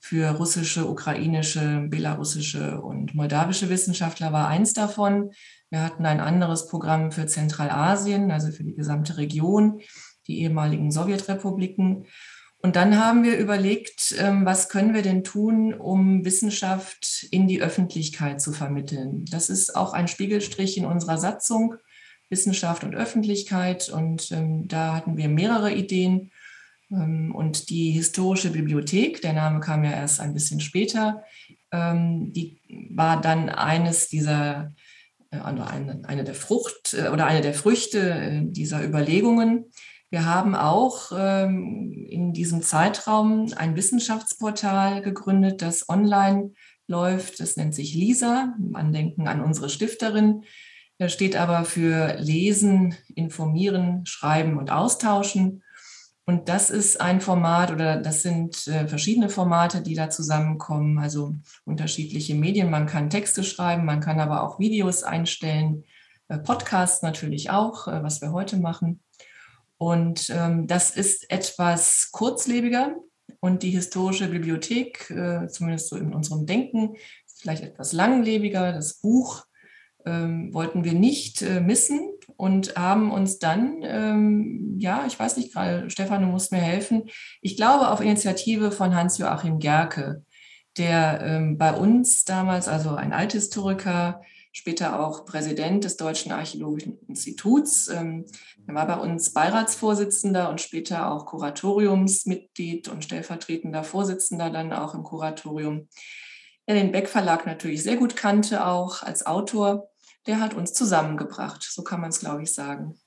[0.00, 5.32] für russische, ukrainische, belarussische und moldawische Wissenschaftler war eins davon.
[5.70, 9.80] Wir hatten ein anderes Programm für Zentralasien, also für die gesamte Region,
[10.26, 12.06] die ehemaligen Sowjetrepubliken.
[12.58, 17.62] Und dann haben wir überlegt, ähm, was können wir denn tun, um Wissenschaft in die
[17.62, 19.24] Öffentlichkeit zu vermitteln.
[19.30, 21.74] Das ist auch ein Spiegelstrich in unserer Satzung,
[22.28, 23.88] Wissenschaft und Öffentlichkeit.
[23.88, 26.32] Und ähm, da hatten wir mehrere Ideen.
[26.90, 31.22] Ähm, und die historische Bibliothek, der Name kam ja erst ein bisschen später,
[31.72, 32.60] die
[32.94, 34.72] war dann eines dieser,
[35.30, 39.66] eine, eine der Frucht äh, oder eine der Früchte äh, dieser Überlegungen.
[40.10, 46.52] Wir haben auch ähm, in diesem Zeitraum ein Wissenschaftsportal gegründet, das online
[46.86, 47.40] läuft.
[47.40, 50.44] Das nennt sich LISA, Andenken an unsere Stifterin.
[50.98, 55.62] Das steht aber für Lesen, Informieren, Schreiben und Austauschen.
[56.28, 61.36] Und das ist ein Format oder das sind äh, verschiedene Formate, die da zusammenkommen, also
[61.64, 62.68] unterschiedliche Medien.
[62.68, 65.84] Man kann Texte schreiben, man kann aber auch Videos einstellen,
[66.26, 69.04] äh, Podcasts natürlich auch, äh, was wir heute machen.
[69.78, 72.96] Und ähm, das ist etwas kurzlebiger
[73.38, 75.06] und die historische Bibliothek,
[75.48, 78.72] zumindest so in unserem Denken, vielleicht etwas langlebiger.
[78.72, 79.44] Das Buch
[80.06, 85.90] ähm, wollten wir nicht missen und haben uns dann, ähm, ja, ich weiß nicht gerade,
[85.90, 87.04] Stefan, du musst mir helfen,
[87.40, 90.24] ich glaube auf Initiative von Hans-Joachim Gerke,
[90.76, 94.20] der ähm, bei uns damals, also ein Althistoriker,
[94.56, 97.88] später auch Präsident des Deutschen Archäologischen Instituts.
[97.88, 98.24] Ähm,
[98.66, 105.02] er war bei uns Beiratsvorsitzender und später auch Kuratoriumsmitglied und stellvertretender Vorsitzender dann auch im
[105.02, 105.88] Kuratorium.
[106.66, 109.90] Der den Beck Verlag natürlich sehr gut kannte, auch als Autor.
[110.26, 112.98] Der hat uns zusammengebracht, so kann man es, glaube ich, sagen.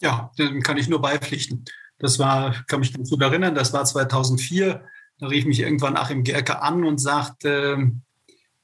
[0.00, 1.64] Ja, dem kann ich nur beipflichten.
[1.98, 4.84] Das war, kann mich ganz gut erinnern, das war 2004.
[5.18, 7.92] Da rief mich irgendwann Achim Gerke an und sagte,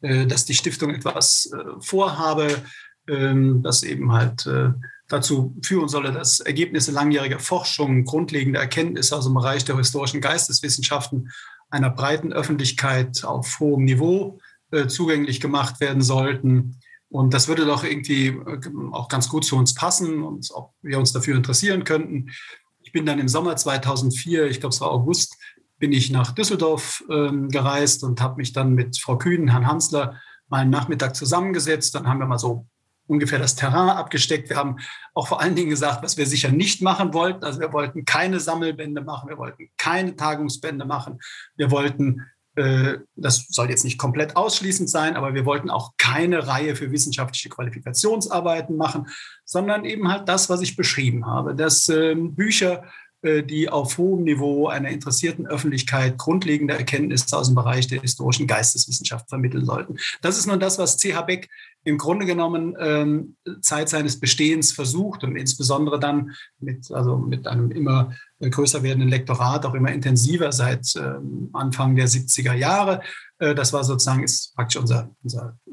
[0.02, 2.62] äh, dass die Stiftung etwas äh, vorhabe,
[3.06, 4.70] ähm, das eben halt äh,
[5.08, 11.30] dazu führen solle, dass Ergebnisse langjähriger Forschung, grundlegende Erkenntnisse aus dem Bereich der historischen Geisteswissenschaften
[11.68, 14.40] einer breiten Öffentlichkeit auf hohem Niveau
[14.86, 16.78] zugänglich gemacht werden sollten.
[17.10, 18.38] Und das würde doch irgendwie
[18.92, 22.30] auch ganz gut zu uns passen und ob wir uns dafür interessieren könnten.
[22.82, 25.36] Ich bin dann im Sommer 2004, ich glaube es war August,
[25.78, 30.20] bin ich nach Düsseldorf ähm, gereist und habe mich dann mit Frau Kühn, Herrn Hansler
[30.48, 31.94] mal einen Nachmittag zusammengesetzt.
[31.94, 32.66] Dann haben wir mal so
[33.10, 34.48] ungefähr das Terrain abgesteckt.
[34.48, 34.76] Wir haben
[35.14, 37.44] auch vor allen Dingen gesagt, was wir sicher nicht machen wollten.
[37.44, 41.18] Also wir wollten keine Sammelbände machen, wir wollten keine Tagungsbände machen.
[41.56, 46.46] Wir wollten, äh, das soll jetzt nicht komplett ausschließend sein, aber wir wollten auch keine
[46.46, 49.08] Reihe für wissenschaftliche Qualifikationsarbeiten machen,
[49.44, 52.86] sondern eben halt das, was ich beschrieben habe, dass äh, Bücher äh,
[53.22, 59.28] die auf hohem Niveau einer interessierten Öffentlichkeit grundlegende Erkenntnisse aus dem Bereich der historischen Geisteswissenschaft
[59.28, 59.98] vermitteln sollten.
[60.22, 61.20] Das ist nun das, was C.H.
[61.22, 61.50] Beck
[61.84, 67.70] im Grunde genommen ähm, Zeit seines Bestehens versucht und insbesondere dann mit, also mit einem
[67.70, 73.02] immer größer werdenden Lektorat, auch immer intensiver seit ähm, Anfang der 70er Jahre.
[73.38, 75.70] Äh, das war sozusagen, ist praktisch unser, unser äh,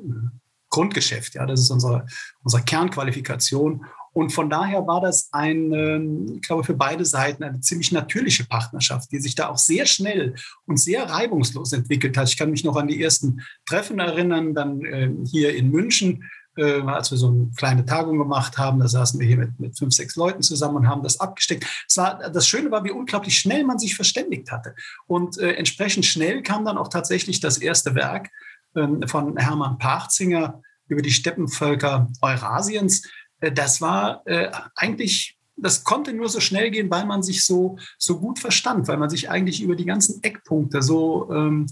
[0.69, 1.35] Grundgeschäft.
[1.35, 2.05] Ja, das ist unsere,
[2.43, 3.85] unsere Kernqualifikation.
[4.17, 9.11] Und von daher war das ein, ich glaube, für beide Seiten eine ziemlich natürliche Partnerschaft,
[9.11, 10.33] die sich da auch sehr schnell
[10.65, 12.27] und sehr reibungslos entwickelt hat.
[12.27, 16.23] Ich kann mich noch an die ersten Treffen erinnern, dann ähm, hier in München,
[16.55, 18.79] äh, als wir so eine kleine Tagung gemacht haben.
[18.79, 21.67] Da saßen wir hier mit, mit fünf, sechs Leuten zusammen und haben das abgesteckt.
[21.87, 24.73] Es war, das Schöne war, wie unglaublich schnell man sich verständigt hatte.
[25.05, 28.31] Und äh, entsprechend schnell kam dann auch tatsächlich das erste Werk
[28.75, 33.03] ähm, von Hermann Parzinger über die Steppenvölker Eurasiens.
[33.39, 37.77] Äh, das war äh, eigentlich das konnte nur so schnell gehen, weil man sich so,
[37.97, 41.65] so gut verstand, weil man sich eigentlich über die ganzen Eckpunkte so, ähm,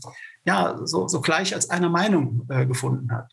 [0.43, 3.32] ja, so, so gleich als einer Meinung äh, gefunden hat.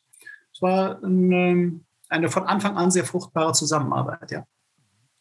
[0.53, 4.45] Es war ein, ähm, eine von Anfang an sehr fruchtbare Zusammenarbeit, ja.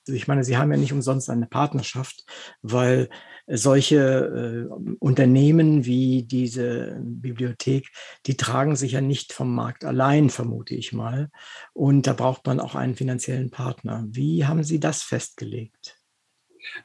[0.08, 2.26] Ich meine, Sie haben ja nicht umsonst eine Partnerschaft,
[2.62, 3.10] weil
[3.48, 7.88] solche äh, Unternehmen wie diese Bibliothek,
[8.26, 11.30] die tragen sich ja nicht vom Markt allein, vermute ich mal.
[11.74, 14.06] Und da braucht man auch einen finanziellen Partner.
[14.08, 15.98] Wie haben Sie das festgelegt?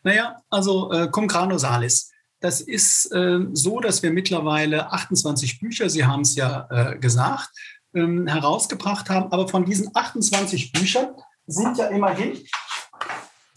[0.03, 2.11] Naja, also äh, cum grano salis.
[2.41, 7.51] Das ist äh, so, dass wir mittlerweile 28 Bücher, Sie haben es ja äh, gesagt,
[7.95, 9.33] ähm, herausgebracht haben.
[9.33, 11.09] Aber von diesen 28 Büchern
[11.47, 12.39] sind ja immerhin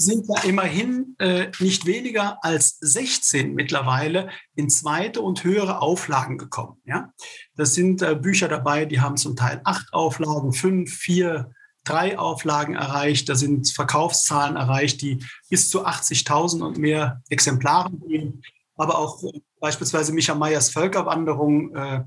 [0.02, 6.82] sind ja immerhin äh, nicht weniger als 16 mittlerweile in zweite und höhere Auflagen gekommen.
[6.86, 7.12] Ja?
[7.56, 11.52] Das sind äh, Bücher dabei, die haben zum Teil acht Auflagen, fünf, vier,
[11.84, 13.28] drei Auflagen erreicht.
[13.28, 18.42] Da sind Verkaufszahlen erreicht, die bis zu 80.000 und mehr Exemplaren gehen.
[18.78, 22.04] Aber auch äh, beispielsweise Micha Meyers Völkerwanderung, äh,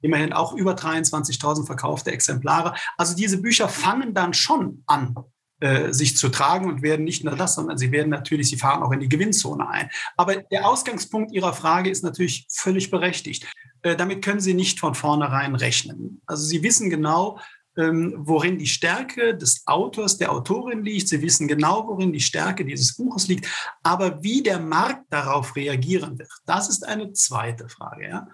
[0.00, 2.74] immerhin auch über 23.000 verkaufte Exemplare.
[2.98, 5.14] Also diese Bücher fangen dann schon an,
[5.60, 8.82] äh, sich zu tragen und werden nicht nur das, sondern sie werden natürlich, sie fahren
[8.82, 9.88] auch in die Gewinnzone ein.
[10.16, 13.46] Aber der Ausgangspunkt Ihrer Frage ist natürlich völlig berechtigt.
[13.82, 16.20] Äh, damit können Sie nicht von vornherein rechnen.
[16.26, 17.38] Also Sie wissen genau,
[17.76, 21.08] ähm, worin die Stärke des Autors, der Autorin liegt.
[21.08, 23.46] Sie wissen genau, worin die Stärke dieses Buches liegt.
[23.82, 28.08] Aber wie der Markt darauf reagieren wird, das ist eine zweite Frage.
[28.08, 28.28] Ja?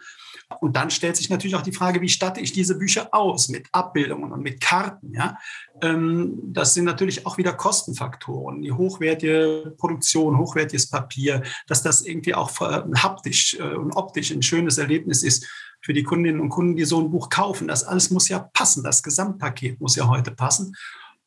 [0.60, 3.66] Und dann stellt sich natürlich auch die Frage, wie statte ich diese Bücher aus mit
[3.72, 5.12] Abbildungen und mit Karten.
[5.14, 5.38] Ja?
[5.80, 8.62] Ähm, das sind natürlich auch wieder Kostenfaktoren.
[8.62, 14.78] Die hochwertige Produktion, hochwertiges Papier, dass das irgendwie auch haptisch äh, und optisch ein schönes
[14.78, 15.46] Erlebnis ist
[15.80, 17.68] für die Kundinnen und Kunden, die so ein Buch kaufen.
[17.68, 18.84] Das alles muss ja passen.
[18.84, 20.74] Das Gesamtpaket muss ja heute passen.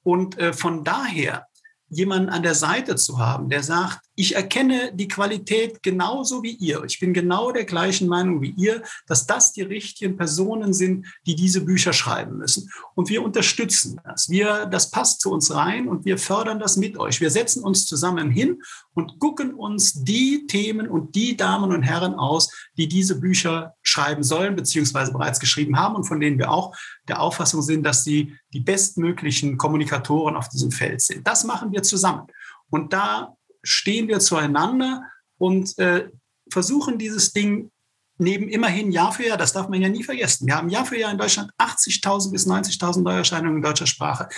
[0.04, 1.48] Und äh, von daher
[1.90, 6.84] jemanden an der Seite zu haben, der sagt, ich erkenne die Qualität genauso wie ihr.
[6.86, 11.36] Ich bin genau der gleichen Meinung wie ihr, dass das die richtigen Personen sind, die
[11.36, 12.70] diese Bücher schreiben müssen.
[12.96, 14.30] Und wir unterstützen das.
[14.30, 17.20] Wir, das passt zu uns rein und wir fördern das mit euch.
[17.20, 18.62] Wir setzen uns zusammen hin
[18.94, 24.24] und gucken uns die Themen und die Damen und Herren aus, die diese Bücher schreiben
[24.24, 26.74] sollen, beziehungsweise bereits geschrieben haben und von denen wir auch
[27.10, 31.28] der Auffassung sind, dass sie die bestmöglichen Kommunikatoren auf diesem Feld sind.
[31.28, 32.28] Das machen wir zusammen.
[32.70, 35.04] Und da stehen wir zueinander
[35.38, 36.10] und äh,
[36.52, 37.72] versuchen dieses Ding
[38.18, 40.48] neben immerhin Jahr für Jahr, das darf man ja nie vergessen.
[40.48, 44.30] Wir haben Jahr für Jahr in Deutschland 80.000 bis 90.000 Neuerscheinungen in deutscher Sprache.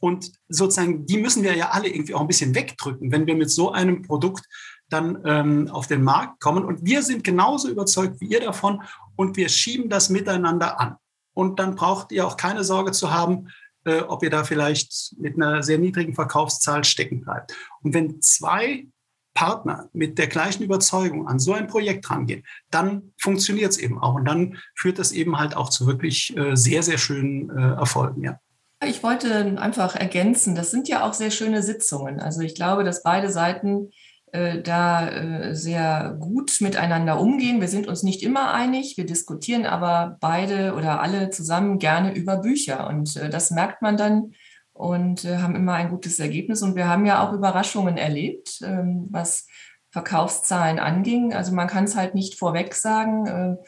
[0.00, 3.50] Und sozusagen, die müssen wir ja alle irgendwie auch ein bisschen wegdrücken, wenn wir mit
[3.50, 4.46] so einem Produkt
[4.88, 6.64] dann ähm, auf den Markt kommen.
[6.64, 8.82] Und wir sind genauso überzeugt wie ihr davon
[9.16, 10.96] und wir schieben das miteinander an.
[11.34, 13.48] Und dann braucht ihr auch keine Sorge zu haben,
[13.84, 17.54] äh, ob ihr da vielleicht mit einer sehr niedrigen Verkaufszahl stecken bleibt.
[17.82, 18.86] Und wenn zwei
[19.34, 24.14] Partner mit der gleichen Überzeugung an so ein Projekt rangehen, dann funktioniert es eben auch.
[24.14, 28.22] Und dann führt das eben halt auch zu wirklich äh, sehr, sehr schönen äh, Erfolgen.
[28.22, 28.38] Ja.
[28.82, 32.18] Ich wollte einfach ergänzen, das sind ja auch sehr schöne Sitzungen.
[32.18, 33.90] Also ich glaube, dass beide Seiten
[34.32, 37.60] da äh, sehr gut miteinander umgehen.
[37.60, 42.36] Wir sind uns nicht immer einig, wir diskutieren aber beide oder alle zusammen gerne über
[42.36, 44.32] Bücher und äh, das merkt man dann
[44.72, 46.62] und haben immer ein gutes Ergebnis.
[46.62, 49.46] Und wir haben ja auch Überraschungen erlebt, ähm, was
[49.90, 51.34] Verkaufszahlen anging.
[51.34, 53.58] Also man kann es halt nicht vorweg sagen.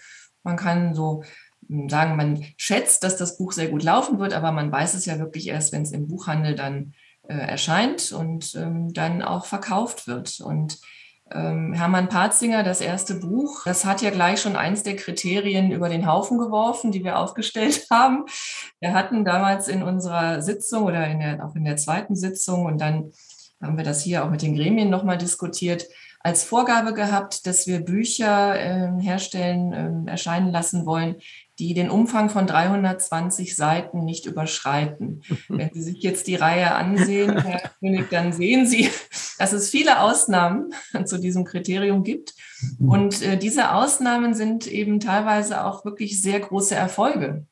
[0.45, 1.25] Man kann so
[1.69, 5.07] hm, sagen, man schätzt, dass das Buch sehr gut laufen wird, aber man weiß es
[5.07, 6.95] ja wirklich erst, wenn es im Buchhandel dann
[7.29, 10.41] äh, erscheint und ähm, dann auch verkauft wird.
[10.41, 10.79] Und
[11.31, 15.89] ähm, Hermann Patzinger, das erste Buch, das hat ja gleich schon eins der Kriterien über
[15.89, 18.27] den Haufen geworfen, die wir aufgestellt haben.
[18.81, 22.81] Wir hatten damals in unserer Sitzung oder in der, auch in der zweiten Sitzung und
[22.81, 23.13] dann
[23.63, 25.87] haben wir das hier auch mit den Gremien nochmal diskutiert,
[26.21, 31.17] als Vorgabe gehabt, dass wir Bücher äh, herstellen, äh, erscheinen lassen wollen,
[31.63, 35.23] die den Umfang von 320 Seiten nicht überschreiten.
[35.49, 38.91] Wenn Sie sich jetzt die Reihe ansehen, Herr König, dann sehen Sie,
[39.39, 42.35] dass es viele Ausnahmen zu diesem Kriterium gibt.
[42.81, 47.47] Und äh, diese Ausnahmen sind eben teilweise auch wirklich sehr große Erfolge.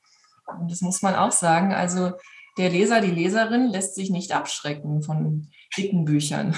[0.58, 1.72] Und das muss man auch sagen.
[1.72, 2.12] Also
[2.58, 6.56] der Leser, die Leserin lässt sich nicht abschrecken von dicken Büchern.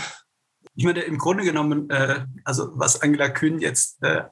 [0.75, 4.23] Ich meine, im Grunde genommen, äh, also was Angela Kühn jetzt äh,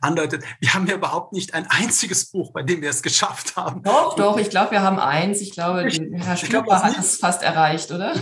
[0.00, 3.82] andeutet, wir haben ja überhaupt nicht ein einziges Buch, bei dem wir es geschafft haben.
[3.82, 5.40] Doch, doch, ich glaube, wir haben eins.
[5.40, 8.14] Ich glaube, Herr Stuber hat es fast erreicht, oder?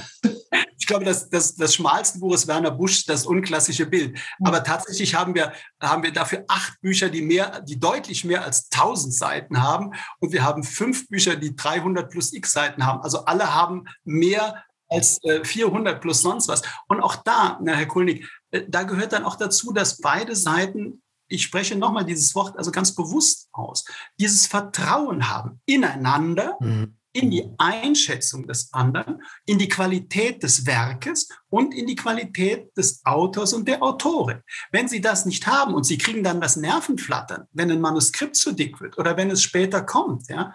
[0.78, 4.16] Ich glaube, das, das, das schmalste Buch ist Werner Busch, das unklassische Bild.
[4.16, 4.46] Hm.
[4.46, 8.68] Aber tatsächlich haben wir, haben wir dafür acht Bücher, die mehr, die deutlich mehr als
[8.72, 9.92] 1000 Seiten haben.
[10.20, 13.02] Und wir haben fünf Bücher, die 300 plus x Seiten haben.
[13.02, 16.62] Also alle haben mehr als 400 äh, plus sonst was.
[16.88, 21.02] Und auch da, na, Herr Kulnig, äh, da gehört dann auch dazu, dass beide Seiten,
[21.28, 23.84] ich spreche nochmal dieses Wort also ganz bewusst aus,
[24.18, 26.96] dieses Vertrauen haben ineinander, mhm.
[27.12, 33.04] in die Einschätzung des anderen, in die Qualität des Werkes und in die Qualität des
[33.04, 34.42] Autors und der Autorin.
[34.72, 38.52] Wenn Sie das nicht haben und Sie kriegen dann das Nervenflattern, wenn ein Manuskript zu
[38.52, 40.52] dick wird oder wenn es später kommt, ja,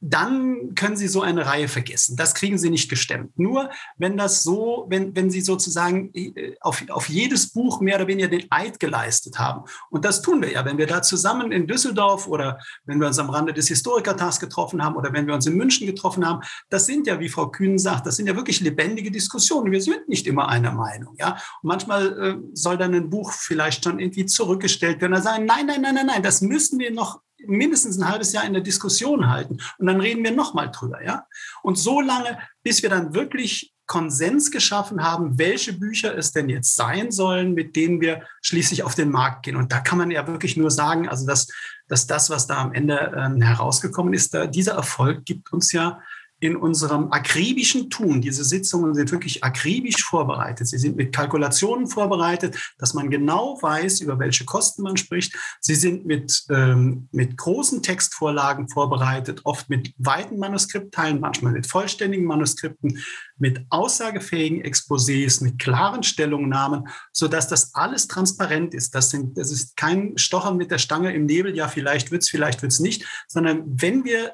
[0.00, 2.16] dann können Sie so eine Reihe vergessen.
[2.16, 3.38] Das kriegen Sie nicht gestemmt.
[3.38, 8.06] Nur wenn das so, wenn, wenn Sie sozusagen äh, auf, auf jedes Buch mehr oder
[8.06, 9.64] weniger den Eid geleistet haben.
[9.90, 13.18] Und das tun wir ja, wenn wir da zusammen in Düsseldorf oder wenn wir uns
[13.18, 16.40] am Rande des Historikertags getroffen haben oder wenn wir uns in München getroffen haben.
[16.68, 19.72] Das sind ja, wie Frau Kühn sagt, das sind ja wirklich lebendige Diskussionen.
[19.72, 21.16] Wir sind nicht immer einer Meinung.
[21.18, 21.38] Ja?
[21.62, 25.12] Und manchmal äh, soll dann ein Buch vielleicht schon irgendwie zurückgestellt werden.
[25.12, 28.44] Da sagen, nein, nein, nein, nein, nein, das müssen wir noch mindestens ein halbes Jahr
[28.44, 31.26] in der Diskussion halten und dann reden wir nochmal drüber, ja.
[31.62, 36.74] Und so lange, bis wir dann wirklich Konsens geschaffen haben, welche Bücher es denn jetzt
[36.74, 39.54] sein sollen, mit denen wir schließlich auf den Markt gehen.
[39.54, 41.46] Und da kann man ja wirklich nur sagen, also dass,
[41.86, 46.00] dass das, was da am Ende ähm, herausgekommen ist, da, dieser Erfolg gibt uns ja
[46.38, 48.20] in unserem akribischen Tun.
[48.20, 50.68] Diese Sitzungen sind wirklich akribisch vorbereitet.
[50.68, 55.34] Sie sind mit Kalkulationen vorbereitet, dass man genau weiß, über welche Kosten man spricht.
[55.60, 62.26] Sie sind mit, ähm, mit großen Textvorlagen vorbereitet, oft mit weiten Manuskriptteilen, manchmal mit vollständigen
[62.26, 62.98] Manuskripten,
[63.38, 68.94] mit aussagefähigen Exposés, mit klaren Stellungnahmen, sodass das alles transparent ist.
[68.94, 72.60] Das, sind, das ist kein Stochern mit der Stange im Nebel, ja, vielleicht wird's, vielleicht
[72.60, 74.32] wird's nicht, sondern wenn wir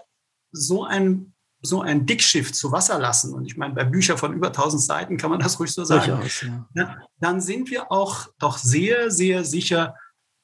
[0.50, 1.32] so ein
[1.62, 5.16] so ein Dickschiff zu Wasser lassen, und ich meine, bei Büchern von über 1000 Seiten
[5.16, 6.68] kann man das ruhig so sagen, Durchaus, ja.
[6.74, 9.94] Ja, dann sind wir auch doch sehr, sehr sicher,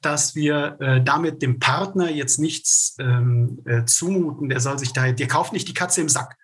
[0.00, 4.48] dass wir äh, damit dem Partner jetzt nichts ähm, äh, zumuten.
[4.48, 6.36] Der soll sich da, der kauft nicht die Katze im Sack.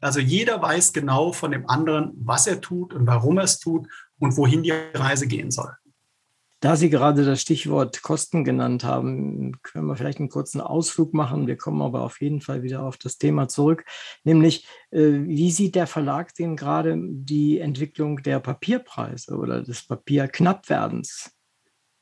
[0.00, 3.86] Also jeder weiß genau von dem anderen, was er tut und warum er es tut
[4.18, 5.72] und wohin die Reise gehen soll.
[6.60, 11.46] Da Sie gerade das Stichwort Kosten genannt haben, können wir vielleicht einen kurzen Ausflug machen.
[11.46, 13.84] Wir kommen aber auf jeden Fall wieder auf das Thema zurück,
[14.24, 21.30] nämlich äh, wie sieht der Verlag denn gerade die Entwicklung der Papierpreise oder des Papierknappwerdens?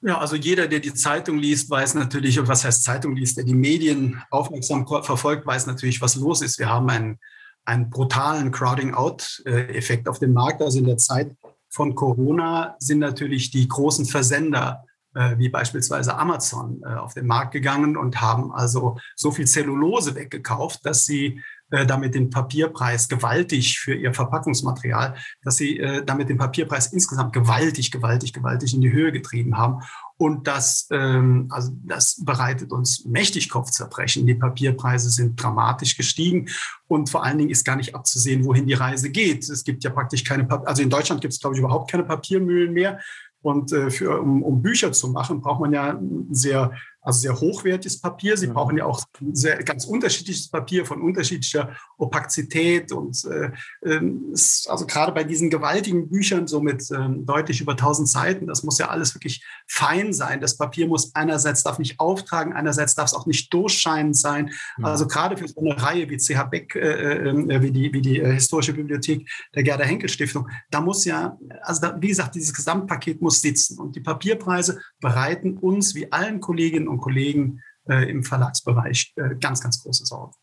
[0.01, 3.55] Ja, also jeder, der die Zeitung liest, weiß natürlich, was heißt Zeitung liest, der die
[3.55, 6.59] Medien aufmerksam verfolgt, weiß natürlich, was los ist.
[6.59, 7.19] Wir haben einen,
[7.65, 10.63] einen brutalen Crowding-out-Effekt auf dem Markt.
[10.63, 11.37] Also in der Zeit
[11.69, 17.53] von Corona sind natürlich die großen Versender äh, wie beispielsweise Amazon äh, auf den Markt
[17.53, 23.79] gegangen und haben also so viel Zellulose weggekauft, dass sie äh, damit den Papierpreis gewaltig
[23.79, 28.93] für ihr Verpackungsmaterial, dass sie äh, damit den Papierpreis insgesamt gewaltig, gewaltig, gewaltig in die
[28.93, 29.83] Höhe getrieben haben.
[30.17, 34.27] Und das, ähm, also das bereitet uns mächtig Kopfzerbrechen.
[34.27, 36.49] Die Papierpreise sind dramatisch gestiegen
[36.87, 39.49] und vor allen Dingen ist gar nicht abzusehen, wohin die Reise geht.
[39.49, 42.05] Es gibt ja praktisch keine, Pap also in Deutschland gibt es, glaube ich, überhaupt keine
[42.05, 42.99] Papiermühlen mehr.
[43.41, 46.01] Und äh, für, um, um Bücher zu machen, braucht man ja
[46.31, 46.73] sehr
[47.09, 48.37] also sehr hochwertiges Papier.
[48.37, 48.53] Sie mhm.
[48.53, 53.51] brauchen ja auch sehr, ganz unterschiedliches Papier von unterschiedlicher Opazität und äh,
[53.83, 58.63] ähm, also gerade bei diesen gewaltigen Büchern so mit ähm, deutlich über 1000 Seiten, das
[58.63, 60.43] muss ja alles wirklich fein sein.
[60.43, 64.51] Das Papier muss einerseits darf nicht auftragen, einerseits darf es auch nicht durchscheinend sein.
[64.77, 64.85] Mhm.
[64.85, 68.03] Also gerade für so eine Reihe wie CH Beck, äh, äh, äh, wie die, wie
[68.03, 72.35] die äh, Historische Bibliothek der Gerda Henkel Stiftung, da muss ja, also da, wie gesagt,
[72.35, 77.63] dieses Gesamtpaket muss sitzen und die Papierpreise bereiten uns wie allen Kolleginnen und und Kollegen
[77.89, 80.35] äh, im Verlagsbereich äh, ganz, ganz große Sorgen.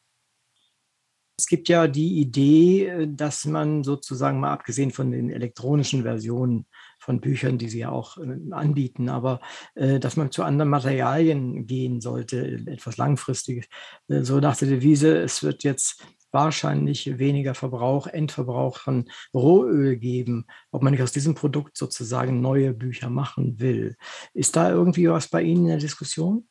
[1.37, 6.65] Es gibt ja die Idee, äh, dass man sozusagen mal abgesehen von den elektronischen Versionen
[6.97, 8.17] von Büchern, die sie ja auch
[8.49, 9.39] anbieten, aber
[9.75, 13.69] dass man zu anderen Materialien gehen sollte, etwas langfristig.
[14.07, 16.03] Äh, so nach der Devise, es wird jetzt
[16.35, 22.73] wahrscheinlich weniger Verbrauch, Endverbrauch von Rohöl geben, ob man nicht aus diesem Produkt sozusagen neue
[22.73, 23.95] Bücher machen will.
[24.33, 26.47] Ist da irgendwie was bei Ihnen in der Diskussion?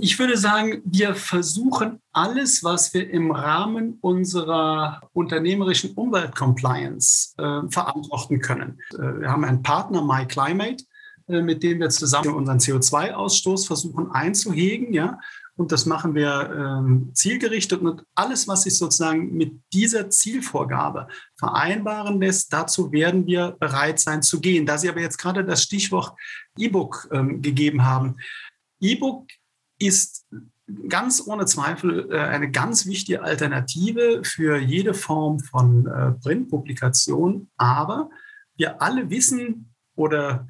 [0.00, 8.40] Ich würde sagen, wir versuchen alles, was wir im Rahmen unserer unternehmerischen Umweltcompliance äh, verantworten
[8.40, 8.78] können.
[8.92, 10.84] Äh, wir haben einen Partner, MyClimate,
[11.26, 14.92] äh, mit dem wir zusammen unseren CO2-Ausstoß versuchen einzuhegen.
[14.92, 15.18] Ja?
[15.56, 22.20] Und das machen wir ähm, zielgerichtet und alles, was sich sozusagen mit dieser Zielvorgabe vereinbaren
[22.20, 24.66] lässt, dazu werden wir bereit sein zu gehen.
[24.66, 26.16] Da Sie aber jetzt gerade das Stichwort
[26.56, 28.16] E-Book ähm, gegeben haben,
[28.80, 29.28] E-Book
[29.78, 30.26] ist
[30.88, 37.50] ganz ohne Zweifel äh, eine ganz wichtige Alternative für jede Form von äh, Printpublikation.
[37.56, 38.10] Aber
[38.56, 40.46] wir alle wissen oder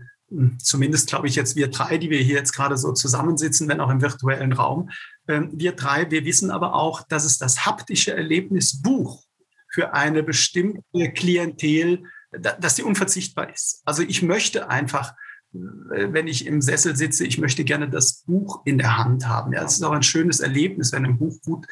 [0.58, 3.90] zumindest glaube ich jetzt wir drei, die wir hier jetzt gerade so zusammensitzen, wenn auch
[3.90, 4.90] im virtuellen Raum,
[5.28, 9.24] ähm, wir drei, wir wissen aber auch, dass es das haptische Erlebnis Buch
[9.72, 13.82] für eine bestimmte Klientel, dass die unverzichtbar ist.
[13.84, 15.14] Also ich möchte einfach
[15.52, 19.52] äh, wenn ich im Sessel sitze, ich möchte gerne das Buch in der Hand haben.
[19.52, 21.66] Ja, es ist auch ein schönes Erlebnis, wenn ein Buch gut,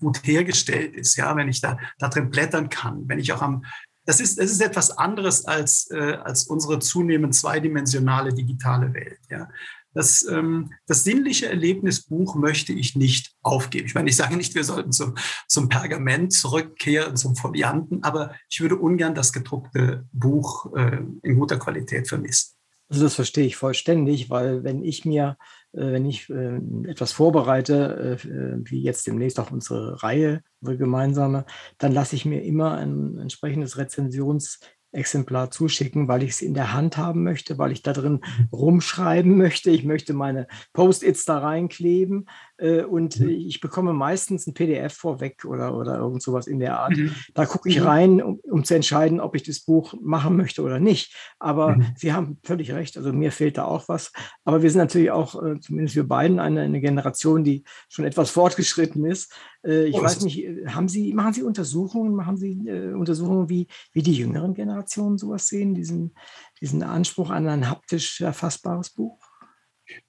[0.00, 3.64] gut hergestellt ist, ja, wenn ich da, da drin blättern kann, wenn ich auch am,
[4.06, 9.48] das ist, das ist etwas anderes als, äh, als unsere zunehmend zweidimensionale digitale Welt, ja.
[9.94, 13.86] Das, ähm, das sinnliche Erlebnisbuch möchte ich nicht aufgeben.
[13.86, 15.14] Ich meine, ich sage nicht, wir sollten zum,
[15.46, 21.58] zum Pergament zurückkehren, zum Folianten, aber ich würde ungern das gedruckte Buch äh, in guter
[21.58, 22.54] Qualität vermissen.
[22.88, 25.38] Also das verstehe ich vollständig, weil wenn ich mir,
[25.74, 31.44] wenn ich äh, etwas vorbereite, äh, wie jetzt demnächst auch unsere Reihe, unsere gemeinsame,
[31.78, 34.60] dann lasse ich mir immer ein entsprechendes Rezensions-
[34.94, 38.48] Exemplar zuschicken, weil ich es in der Hand haben möchte, weil ich da drin mhm.
[38.52, 39.70] rumschreiben möchte.
[39.70, 43.28] Ich möchte meine Post-its da reinkleben äh, und mhm.
[43.28, 46.96] ich bekomme meistens ein PDF vorweg oder, oder irgend sowas in der Art.
[46.96, 47.14] Mhm.
[47.34, 47.86] Da gucke ich mhm.
[47.86, 51.14] rein, um, um, zu entscheiden, ob ich das Buch machen möchte oder nicht.
[51.40, 51.86] Aber mhm.
[51.96, 54.12] Sie haben völlig recht, also mir fehlt da auch was.
[54.44, 58.30] Aber wir sind natürlich auch, äh, zumindest wir beiden, eine, eine Generation, die schon etwas
[58.30, 59.32] fortgeschritten ist.
[59.64, 63.48] Äh, ich oh, weiß nicht, äh, haben Sie, machen Sie Untersuchungen, machen Sie äh, Untersuchungen,
[63.48, 66.14] wie, wie die jüngeren Generationen sowas sehen, diesen,
[66.60, 69.18] diesen Anspruch an ein haptisch erfassbares Buch?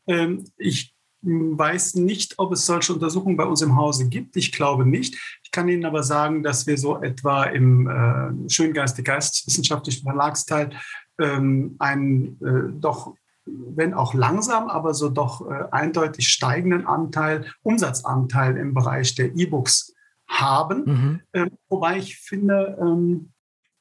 [0.08, 0.95] Ähm, ich
[1.26, 4.36] weiß nicht, ob es solche Untersuchungen bei uns im Hause gibt.
[4.38, 5.15] Ich glaube nicht.
[5.43, 10.71] Ich kann Ihnen aber sagen, dass wir so etwa im äh, Schöngeistig geisteswissenschaftlichen Verlagsteil
[11.19, 13.15] ähm, einen äh, doch
[13.45, 19.93] wenn auch langsam, aber so doch äh, eindeutig steigenden Anteil, Umsatzanteil im Bereich der E-Books
[20.28, 20.84] haben.
[20.86, 21.21] Mhm.
[21.32, 23.32] Äh, wobei ich finde, ähm,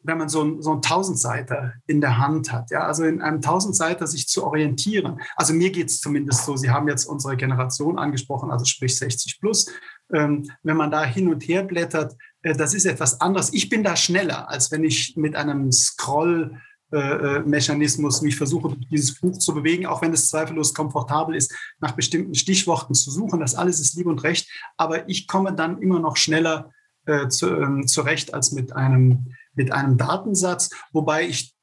[0.05, 3.41] wenn man so, ein, so einen Tausendseiter in der Hand hat, ja, also in einem
[3.41, 5.21] Tausendseiter sich zu orientieren.
[5.35, 9.41] Also mir geht es zumindest so, Sie haben jetzt unsere Generation angesprochen, also sprich 60
[9.41, 9.67] plus.
[10.13, 13.53] Ähm, wenn man da hin und her blättert, äh, das ist etwas anderes.
[13.53, 16.61] Ich bin da schneller, als wenn ich mit einem Scroll
[16.95, 21.53] äh, äh, Mechanismus, mich versuche, dieses Buch zu bewegen, auch wenn es zweifellos komfortabel ist,
[21.81, 23.41] nach bestimmten Stichworten zu suchen.
[23.41, 26.71] Das alles ist lieb und recht, aber ich komme dann immer noch schneller
[27.07, 31.55] äh, zu, ähm, zurecht als mit einem, mit einem Datensatz, wobei ich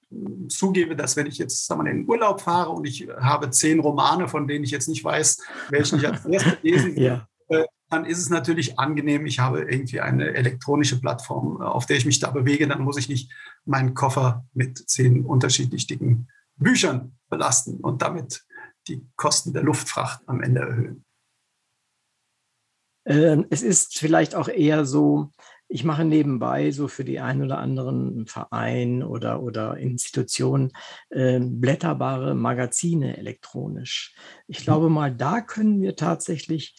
[0.50, 3.80] zugebe, dass wenn ich jetzt sagen wir, in den Urlaub fahre und ich habe zehn
[3.80, 7.28] Romane, von denen ich jetzt nicht weiß, welchen ich als erstes lesen will, ja.
[7.48, 12.06] äh, dann ist es natürlich angenehm, ich habe irgendwie eine elektronische Plattform, auf der ich
[12.06, 13.32] mich da bewege, dann muss ich nicht
[13.66, 16.28] meinen Koffer mit zehn unterschiedlich dicken
[16.58, 18.46] Büchern belasten und damit
[18.88, 21.06] die Kosten der Luftfracht am Ende erhöhen.
[23.06, 25.32] Ähm, es ist vielleicht auch eher so,
[25.72, 30.72] ich mache nebenbei so für die einen oder anderen Verein oder, oder Institution
[31.10, 34.14] äh, blätterbare Magazine elektronisch.
[34.48, 34.64] Ich mhm.
[34.64, 36.76] glaube mal, da können wir tatsächlich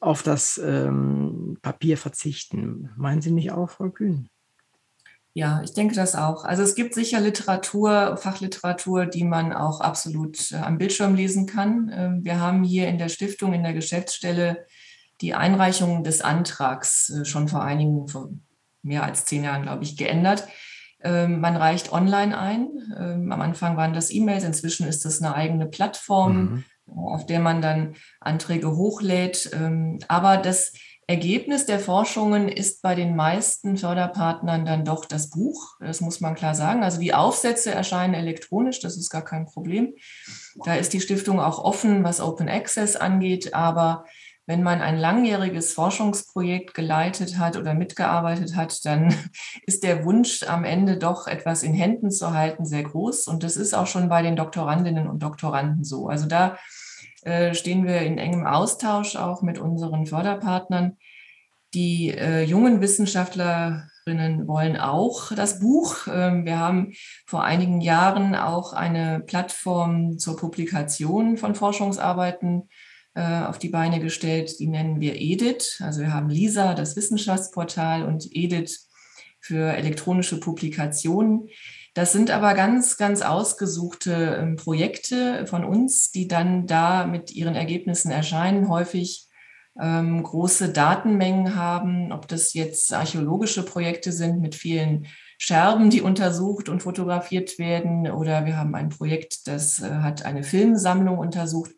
[0.00, 2.90] auf das ähm, Papier verzichten.
[2.96, 4.30] Meinen Sie nicht auch, Frau Kühn?
[5.34, 6.44] Ja, ich denke das auch.
[6.44, 11.90] Also es gibt sicher Literatur, Fachliteratur, die man auch absolut äh, am Bildschirm lesen kann.
[11.90, 14.64] Äh, wir haben hier in der Stiftung, in der Geschäftsstelle
[15.20, 18.30] die Einreichung des Antrags äh, schon vor einigen, vor
[18.82, 20.46] mehr als zehn Jahren, glaube ich, geändert.
[21.02, 22.68] Ähm, man reicht online ein.
[22.98, 26.36] Ähm, am Anfang waren das E-Mails, inzwischen ist das eine eigene Plattform.
[26.36, 26.64] Mhm
[26.94, 29.50] auf der man dann Anträge hochlädt.
[29.52, 30.72] Ähm, aber das
[31.08, 35.76] Ergebnis der Forschungen ist bei den meisten Förderpartnern dann doch das Buch.
[35.78, 36.82] Das muss man klar sagen.
[36.82, 39.94] Also die Aufsätze erscheinen elektronisch, das ist gar kein Problem.
[40.64, 43.54] Da ist die Stiftung auch offen, was Open Access angeht.
[43.54, 44.04] Aber
[44.46, 49.14] wenn man ein langjähriges Forschungsprojekt geleitet hat oder mitgearbeitet hat, dann
[49.66, 53.26] ist der Wunsch am Ende doch etwas in Händen zu halten sehr groß.
[53.26, 56.08] Und das ist auch schon bei den Doktorandinnen und Doktoranden so.
[56.08, 56.56] Also da
[57.22, 60.96] äh, stehen wir in engem Austausch auch mit unseren Förderpartnern.
[61.74, 66.06] Die äh, jungen Wissenschaftlerinnen wollen auch das Buch.
[66.06, 66.92] Ähm, wir haben
[67.26, 72.68] vor einigen Jahren auch eine Plattform zur Publikation von Forschungsarbeiten
[73.16, 74.60] äh, auf die Beine gestellt.
[74.60, 75.80] Die nennen wir EDIT.
[75.82, 78.78] Also wir haben LISA, das Wissenschaftsportal, und EDIT
[79.40, 81.48] für elektronische Publikationen.
[81.94, 87.54] Das sind aber ganz, ganz ausgesuchte ähm, Projekte von uns, die dann da mit ihren
[87.54, 89.26] Ergebnissen erscheinen, häufig
[89.80, 95.06] ähm, große Datenmengen haben, ob das jetzt archäologische Projekte sind mit vielen
[95.38, 100.42] Scherben, die untersucht und fotografiert werden, oder wir haben ein Projekt, das äh, hat eine
[100.42, 101.70] Filmsammlung untersucht.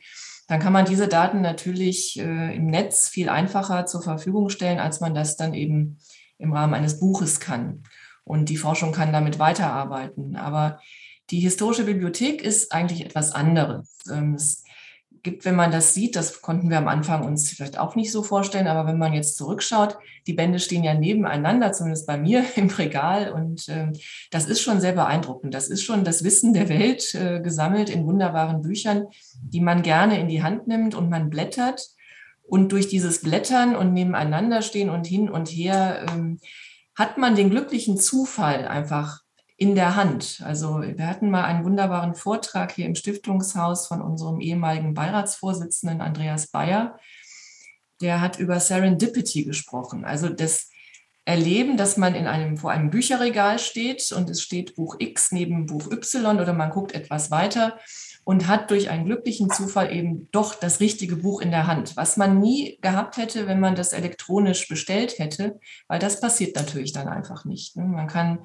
[0.48, 5.00] Dann kann man diese Daten natürlich äh, im Netz viel einfacher zur Verfügung stellen, als
[5.00, 5.98] man das dann eben
[6.38, 7.82] im Rahmen eines Buches kann.
[8.24, 10.36] Und die Forschung kann damit weiterarbeiten.
[10.36, 10.80] Aber
[11.30, 13.98] die historische Bibliothek ist eigentlich etwas anderes.
[14.10, 14.64] Ähm, es
[15.22, 18.22] gibt, wenn man das sieht, das konnten wir am Anfang uns vielleicht auch nicht so
[18.22, 22.68] vorstellen, aber wenn man jetzt zurückschaut, die Bände stehen ja nebeneinander, zumindest bei mir im
[22.68, 23.92] Regal und äh,
[24.30, 25.54] das ist schon sehr beeindruckend.
[25.54, 29.06] Das ist schon das Wissen der Welt äh, gesammelt in wunderbaren Büchern,
[29.42, 31.88] die man gerne in die Hand nimmt und man blättert
[32.42, 36.40] und durch dieses Blättern und nebeneinander stehen und hin und her ähm,
[36.94, 39.20] hat man den glücklichen Zufall einfach
[39.58, 40.40] in der Hand.
[40.44, 46.46] Also wir hatten mal einen wunderbaren Vortrag hier im Stiftungshaus von unserem ehemaligen Beiratsvorsitzenden Andreas
[46.46, 46.96] Bayer.
[48.00, 50.70] Der hat über Serendipity gesprochen, also das
[51.24, 55.66] Erleben, dass man in einem, vor einem Bücherregal steht und es steht Buch X neben
[55.66, 57.78] Buch Y oder man guckt etwas weiter
[58.24, 62.16] und hat durch einen glücklichen Zufall eben doch das richtige Buch in der Hand, was
[62.16, 67.08] man nie gehabt hätte, wenn man das elektronisch bestellt hätte, weil das passiert natürlich dann
[67.08, 67.76] einfach nicht.
[67.76, 67.84] Ne?
[67.84, 68.38] Man kann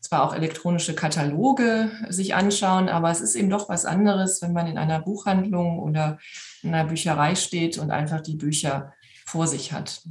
[0.00, 4.66] zwar auch elektronische Kataloge sich anschauen, aber es ist eben doch was anderes, wenn man
[4.66, 6.18] in einer Buchhandlung oder
[6.62, 8.92] in einer Bücherei steht und einfach die Bücher
[9.26, 10.02] vor sich hat.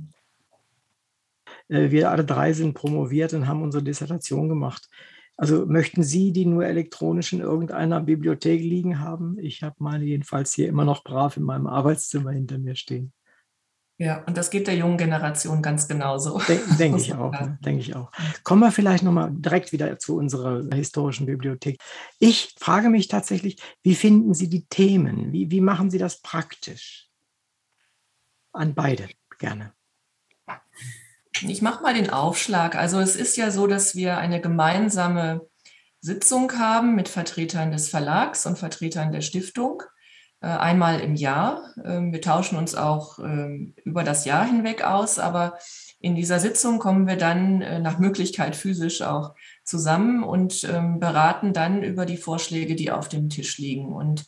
[1.69, 4.89] Äh, wir alle drei sind promoviert und haben unsere Dissertation gemacht.
[5.37, 9.37] Also möchten Sie die nur elektronisch in irgendeiner Bibliothek liegen haben?
[9.39, 13.13] Ich habe meine jedenfalls hier immer noch brav in meinem Arbeitszimmer hinter mir stehen.
[13.99, 16.39] Ja, und das geht der jungen Generation ganz genauso.
[16.47, 17.57] Denke denk ich auch, ne?
[17.61, 18.11] denke ich auch.
[18.43, 21.79] Kommen wir vielleicht nochmal direkt wieder zu unserer historischen Bibliothek.
[22.19, 25.33] Ich frage mich tatsächlich, wie finden Sie die Themen?
[25.33, 27.09] Wie, wie machen Sie das praktisch?
[28.53, 29.73] An beide gerne.
[31.41, 32.75] Ich mache mal den Aufschlag.
[32.75, 35.47] Also es ist ja so, dass wir eine gemeinsame
[36.01, 39.81] Sitzung haben mit Vertretern des Verlags und Vertretern der Stiftung.
[40.39, 41.73] Äh, einmal im Jahr.
[41.83, 45.57] Ähm, wir tauschen uns auch ähm, über das Jahr hinweg aus, aber
[45.99, 49.33] in dieser Sitzung kommen wir dann äh, nach Möglichkeit physisch auch
[49.63, 53.93] zusammen und ähm, beraten dann über die Vorschläge, die auf dem Tisch liegen.
[53.93, 54.25] Und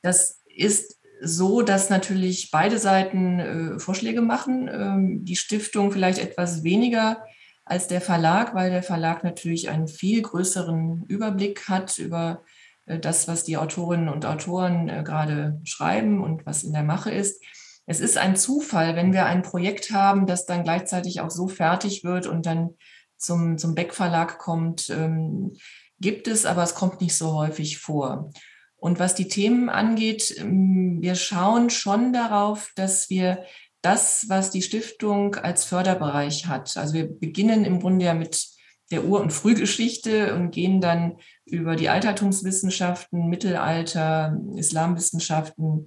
[0.00, 5.24] das ist so, dass natürlich beide Seiten äh, Vorschläge machen.
[5.24, 7.22] Die Stiftung vielleicht etwas weniger
[7.66, 12.57] als der Verlag, weil der Verlag natürlich einen viel größeren Überblick hat über äh,
[12.96, 17.42] das, was die Autorinnen und Autoren äh, gerade schreiben und was in der Mache ist.
[17.86, 22.04] Es ist ein Zufall, wenn wir ein Projekt haben, das dann gleichzeitig auch so fertig
[22.04, 22.70] wird und dann
[23.16, 25.56] zum, zum Beck Verlag kommt, ähm,
[26.00, 28.30] gibt es, aber es kommt nicht so häufig vor.
[28.76, 33.44] Und was die Themen angeht, ähm, wir schauen schon darauf, dass wir
[33.82, 38.48] das, was die Stiftung als Förderbereich hat, also wir beginnen im Grunde ja mit
[38.90, 41.18] der Ur- und Frühgeschichte und gehen dann
[41.50, 45.86] über die Altertumswissenschaften, Mittelalter, Islamwissenschaften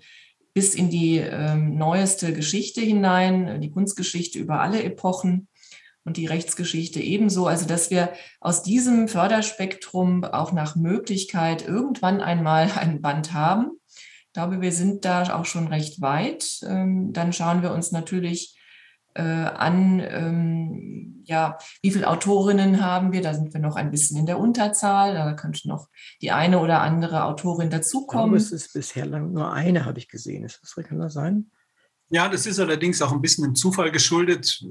[0.53, 5.47] bis in die ähm, neueste Geschichte hinein, die Kunstgeschichte über alle Epochen
[6.03, 7.47] und die Rechtsgeschichte ebenso.
[7.47, 13.71] Also dass wir aus diesem Förderspektrum auch nach Möglichkeit irgendwann einmal ein Band haben.
[13.87, 16.59] Ich glaube, wir sind da auch schon recht weit.
[16.65, 18.57] Ähm, dann schauen wir uns natürlich
[19.13, 23.21] äh, an, ähm, ja, wie viele Autorinnen haben wir?
[23.21, 25.13] Da sind wir noch ein bisschen in der Unterzahl.
[25.13, 25.87] Da könnte noch
[26.21, 28.35] die eine oder andere Autorin dazukommen.
[28.35, 30.43] es ist bisher nur eine, habe ich gesehen.
[30.43, 31.51] Ist das, kann das sein?
[32.13, 34.61] Ja, das ist allerdings auch ein bisschen dem Zufall geschuldet.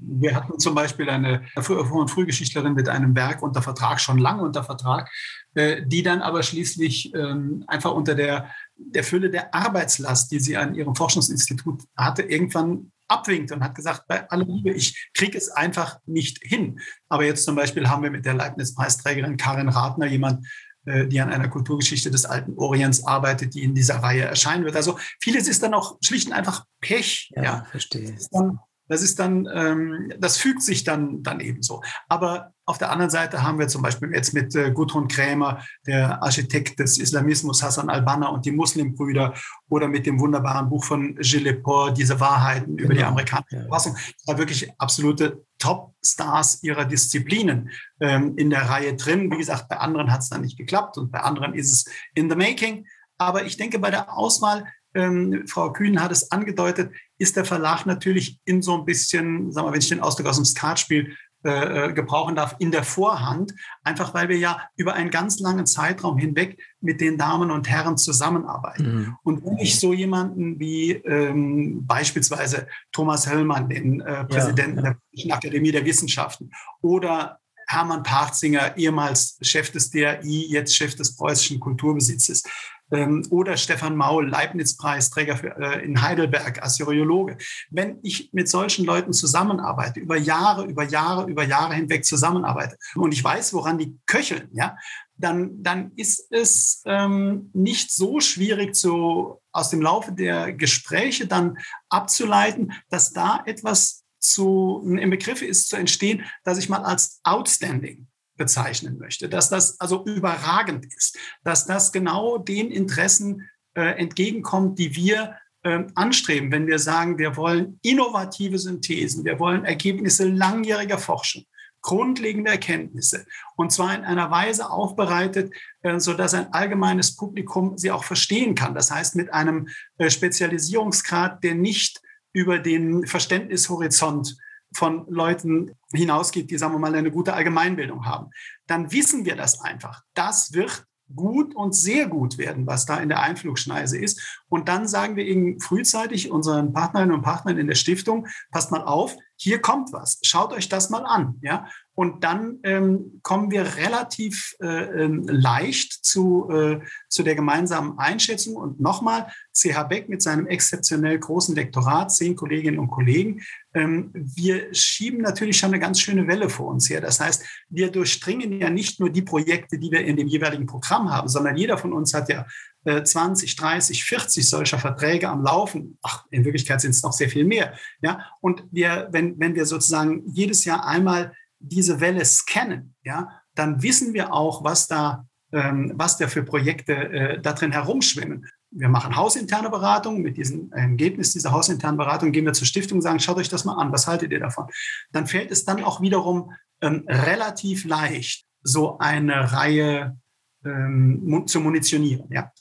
[0.00, 4.42] Wir hatten zum Beispiel eine Vor- und Frühgeschichtlerin mit einem Werk unter Vertrag, schon lange
[4.42, 5.10] unter Vertrag,
[5.54, 10.58] äh, die dann aber schließlich ähm, einfach unter der, der Fülle der Arbeitslast, die sie
[10.58, 15.50] an ihrem Forschungsinstitut hatte, irgendwann abwinkt und hat gesagt, bei aller Liebe, ich kriege es
[15.50, 16.80] einfach nicht hin.
[17.08, 20.46] Aber jetzt zum Beispiel haben wir mit der Leibniz-Preisträgerin Karin Ratner jemand,
[20.86, 24.76] äh, die an einer Kulturgeschichte des alten Orients arbeitet, die in dieser Reihe erscheinen wird.
[24.76, 27.30] Also vieles ist dann auch schlicht und einfach Pech.
[27.34, 27.64] Ja, ja.
[27.70, 28.12] verstehe.
[28.12, 28.58] Das ist dann,
[28.90, 31.80] das, ist dann ähm, das fügt sich dann, dann ebenso.
[32.08, 36.22] Aber auf der anderen Seite haben wir zum Beispiel jetzt mit äh, Gudrun Krämer, der
[36.22, 39.34] Architekt des Islamismus, Hassan al-Banna und die Muslimbrüder,
[39.68, 42.84] oder mit dem wunderbaren Buch von Gilles Lepore, diese Wahrheiten genau.
[42.84, 47.70] über die genau, amerikanische Verfassung, da wirklich absolute Top-Stars ihrer Disziplinen
[48.00, 49.30] ähm, in der Reihe drin.
[49.30, 51.84] Wie gesagt, bei anderen hat es dann nicht geklappt und bei anderen ist es
[52.14, 52.86] in the making.
[53.18, 54.64] Aber ich denke, bei der Auswahl
[54.94, 59.68] ähm, Frau Kühn hat es angedeutet, ist der Verlag natürlich in so ein bisschen, sagen
[59.68, 61.14] wir, wenn ich den Ausdruck aus dem Skatspiel
[61.44, 65.66] äh, äh, gebrauchen darf, in der Vorhand, einfach weil wir ja über einen ganz langen
[65.66, 68.94] Zeitraum hinweg mit den Damen und Herren zusammenarbeiten.
[68.94, 69.16] Mhm.
[69.22, 75.24] Und wenn ich so jemanden wie ähm, beispielsweise Thomas Hellmann, den äh, Präsidenten ja, ja.
[75.24, 76.50] der Akademie der Wissenschaften,
[76.82, 82.42] oder Hermann Parzinger, ehemals Chef des DRI, jetzt Chef des preußischen Kulturbesitzes,
[82.90, 87.36] ähm, oder Stefan Maul, Leibniz-Preisträger äh, in Heidelberg, Assyriologe.
[87.70, 93.12] Wenn ich mit solchen Leuten zusammenarbeite, über Jahre, über Jahre, über Jahre hinweg zusammenarbeite und
[93.12, 94.76] ich weiß, woran die köcheln, ja,
[95.16, 101.58] dann, dann ist es ähm, nicht so schwierig, zu, aus dem Laufe der Gespräche dann
[101.88, 108.06] abzuleiten, dass da etwas zu, im Begriff ist zu entstehen, dass ich mal als outstanding
[108.40, 114.96] bezeichnen möchte, dass das also überragend ist, dass das genau den Interessen äh, entgegenkommt, die
[114.96, 121.44] wir äh, anstreben, wenn wir sagen, wir wollen innovative Synthesen, wir wollen Ergebnisse langjähriger Forschung,
[121.82, 123.26] grundlegende Erkenntnisse
[123.56, 128.54] und zwar in einer Weise aufbereitet, äh, so dass ein allgemeines Publikum sie auch verstehen
[128.54, 128.74] kann.
[128.74, 129.68] Das heißt mit einem
[129.98, 132.00] äh, Spezialisierungsgrad, der nicht
[132.32, 134.38] über den Verständnishorizont
[134.72, 138.30] von Leuten hinausgeht, die, sagen wir mal, eine gute Allgemeinbildung haben,
[138.66, 140.02] dann wissen wir das einfach.
[140.14, 144.40] Das wird gut und sehr gut werden, was da in der Einflugschneise ist.
[144.48, 148.82] Und dann sagen wir eben frühzeitig unseren Partnerinnen und Partnern in der Stiftung, passt mal
[148.82, 151.38] auf, hier kommt was, schaut euch das mal an.
[151.40, 151.66] Ja?
[151.94, 158.56] Und dann ähm, kommen wir relativ äh, ähm, leicht zu, äh, zu der gemeinsamen Einschätzung.
[158.56, 163.40] Und nochmal, CH Beck mit seinem exzeptionell großen Lektorat, zehn Kolleginnen und Kollegen,
[163.72, 167.00] ähm, wir schieben natürlich schon eine ganz schöne Welle vor uns her.
[167.00, 171.10] Das heißt, wir durchdringen ja nicht nur die Projekte, die wir in dem jeweiligen Programm
[171.10, 172.46] haben, sondern jeder von uns hat ja
[172.84, 175.98] 20, 30, 40 solcher Verträge am Laufen.
[176.02, 177.74] Ach, in Wirklichkeit sind es noch sehr viel mehr.
[178.00, 183.82] Ja, und wir, wenn, wenn wir sozusagen jedes Jahr einmal diese Welle scannen, ja, dann
[183.82, 188.46] wissen wir auch, was da, ähm, was da für Projekte äh, da drin herumschwimmen.
[188.70, 190.22] Wir machen hausinterne Beratung.
[190.22, 193.64] Mit diesem Ergebnis dieser hausinternen Beratung gehen wir zur Stiftung und sagen, schaut euch das
[193.64, 194.68] mal an, was haltet ihr davon?
[195.12, 200.16] Dann fällt es dann auch wiederum ähm, relativ leicht, so eine Reihe
[200.64, 202.30] ähm, zu munitionieren.
[202.30, 202.52] Ja.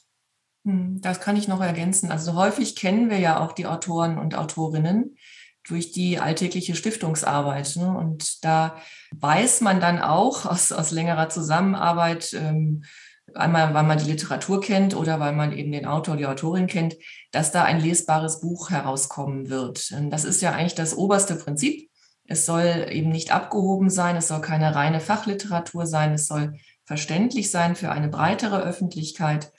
[0.65, 2.11] Hm, das kann ich noch ergänzen.
[2.11, 5.15] Also häufig kennen wir ja auch die Autoren und Autorinnen
[5.67, 7.75] durch die alltägliche Stiftungsarbeit.
[7.75, 7.87] Ne?
[7.95, 8.77] Und da
[9.11, 12.83] weiß man dann auch aus, aus längerer Zusammenarbeit, ähm,
[13.35, 16.95] einmal weil man die Literatur kennt oder weil man eben den Autor, die Autorin kennt,
[17.31, 19.93] dass da ein lesbares Buch herauskommen wird.
[20.09, 21.91] Das ist ja eigentlich das oberste Prinzip.
[22.25, 26.55] Es soll eben nicht abgehoben sein, es soll keine reine Fachliteratur sein, es soll
[26.85, 29.51] verständlich sein für eine breitere Öffentlichkeit.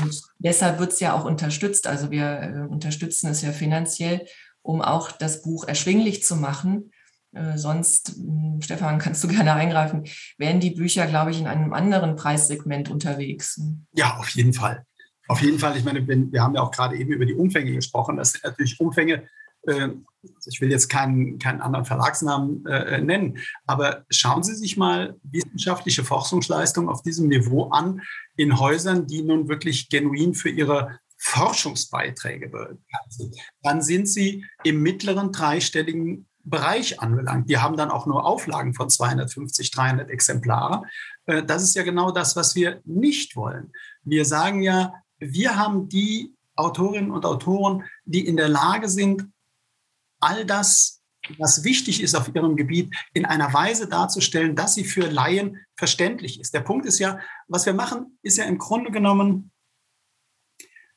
[0.00, 1.86] Und deshalb wird es ja auch unterstützt.
[1.86, 4.26] Also wir äh, unterstützen es ja finanziell,
[4.62, 6.90] um auch das Buch erschwinglich zu machen.
[7.32, 10.04] Äh, sonst, hm, Stefan, kannst du gerne eingreifen,
[10.38, 13.60] wären die Bücher, glaube ich, in einem anderen Preissegment unterwegs.
[13.94, 14.84] Ja, auf jeden Fall.
[15.28, 15.76] Auf jeden Fall.
[15.76, 18.16] Ich meine, wir haben ja auch gerade eben über die Umfänge gesprochen.
[18.16, 19.28] Das sind natürlich Umfänge,
[19.66, 20.04] ähm,
[20.46, 26.04] ich will jetzt keinen, keinen anderen Verlagsnamen äh, nennen, aber schauen Sie sich mal wissenschaftliche
[26.04, 28.02] Forschungsleistungen auf diesem Niveau an
[28.36, 33.36] in Häusern, die nun wirklich genuin für ihre Forschungsbeiträge bekannt sind.
[33.62, 37.48] Dann sind sie im mittleren dreistelligen Bereich anbelangt.
[37.48, 40.82] Die haben dann auch nur Auflagen von 250, 300 Exemplare.
[41.26, 43.72] Äh, das ist ja genau das, was wir nicht wollen.
[44.02, 49.28] Wir sagen ja, wir haben die Autorinnen und Autoren, die in der Lage sind,
[50.22, 51.02] all das,
[51.38, 56.40] was wichtig ist auf ihrem Gebiet, in einer Weise darzustellen, dass sie für Laien verständlich
[56.40, 56.54] ist.
[56.54, 59.52] Der Punkt ist ja, was wir machen, ist ja im Grunde genommen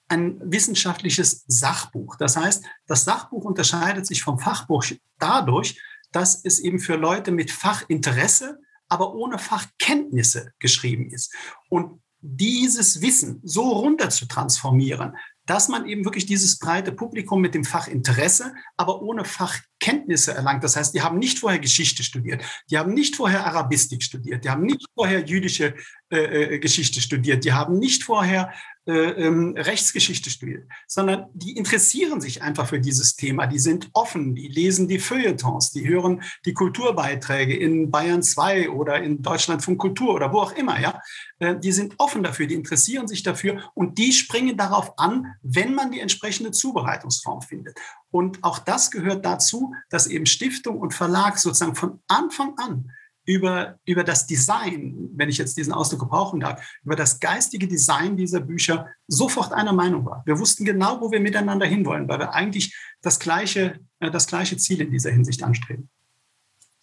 [0.07, 2.15] ein wissenschaftliches Sachbuch.
[2.15, 4.86] Das heißt, das Sachbuch unterscheidet sich vom Fachbuch
[5.17, 11.34] dadurch, dass es eben für Leute mit Fachinteresse, aber ohne Fachkenntnisse geschrieben ist.
[11.69, 15.15] Und dieses Wissen so runter zu transformieren,
[15.46, 20.64] dass man eben wirklich dieses breite Publikum mit dem Fachinteresse, aber ohne Fachkenntnisse erlangt.
[20.64, 24.50] Das heißt, die haben nicht vorher Geschichte studiert, die haben nicht vorher Arabistik studiert, die
[24.50, 25.76] haben nicht vorher jüdische
[26.10, 28.54] äh, äh Geschichte studiert, die haben nicht vorher
[28.88, 33.47] ähm, Rechtsgeschichte studiert, sondern die interessieren sich einfach für dieses Thema.
[33.47, 39.01] Die sind offen, die lesen die Feuilletons, die hören die Kulturbeiträge in Bayern 2 oder
[39.01, 40.79] in Deutschland von Kultur oder wo auch immer.
[40.79, 41.01] Ja,
[41.39, 45.73] äh, die sind offen dafür, die interessieren sich dafür und die springen darauf an, wenn
[45.73, 47.79] man die entsprechende Zubereitungsform findet.
[48.11, 52.91] Und auch das gehört dazu, dass eben Stiftung und Verlag sozusagen von Anfang an
[53.26, 58.17] über, über das Design, wenn ich jetzt diesen Ausdruck gebrauchen darf, über das geistige Design
[58.17, 60.23] dieser Bücher sofort einer Meinung war.
[60.26, 64.57] Wir wussten genau, wo wir miteinander hinwollen, weil wir eigentlich das gleiche, äh, das gleiche
[64.57, 65.89] Ziel in dieser Hinsicht anstreben.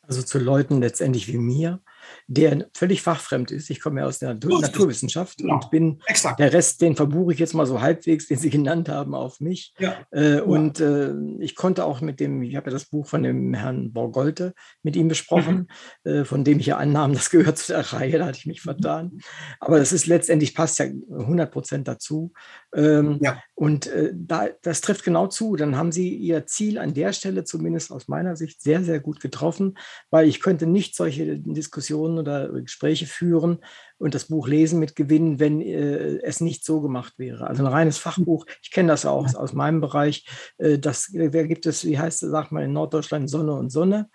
[0.02, 1.80] Also zu Leuten letztendlich wie mir,
[2.26, 3.70] der völlig fachfremd ist.
[3.70, 5.54] Ich komme ja aus der Natur Naturwissenschaft Genau.
[5.54, 6.38] und bin Exakt.
[6.40, 9.74] der Rest, den verbuche ich jetzt mal so halbwegs, den Sie genannt haben, auf mich.
[9.78, 9.96] Ja.
[10.10, 13.54] Äh, Und äh, ich konnte auch mit dem, ich habe ja das Buch von dem
[13.54, 15.68] Herrn Borgolte mit ihm besprochen,
[16.04, 16.10] Mhm.
[16.10, 18.62] äh, von dem ich ja annahm, das gehört zu der Reihe, da hatte ich mich
[18.62, 19.18] vertan.
[19.60, 22.32] Aber das ist letztendlich passt ja 100 Prozent dazu.
[22.74, 23.42] Ähm, Ja.
[23.54, 25.56] Und äh, da, das trifft genau zu.
[25.56, 29.20] Dann haben Sie Ihr Ziel an der Stelle, zumindest aus meiner Sicht, sehr, sehr gut
[29.20, 29.78] getroffen,
[30.10, 33.58] weil ich könnte nicht solche Diskussionen oder Gespräche führen
[33.98, 37.46] und das Buch lesen mit Gewinn, wenn äh, es nicht so gemacht wäre.
[37.46, 40.26] Also ein reines Fachbuch, ich kenne das auch aus, meinem Bereich.
[40.58, 44.08] Äh, das, wer gibt es, wie heißt es, sagt man in Norddeutschland Sonne und Sonne.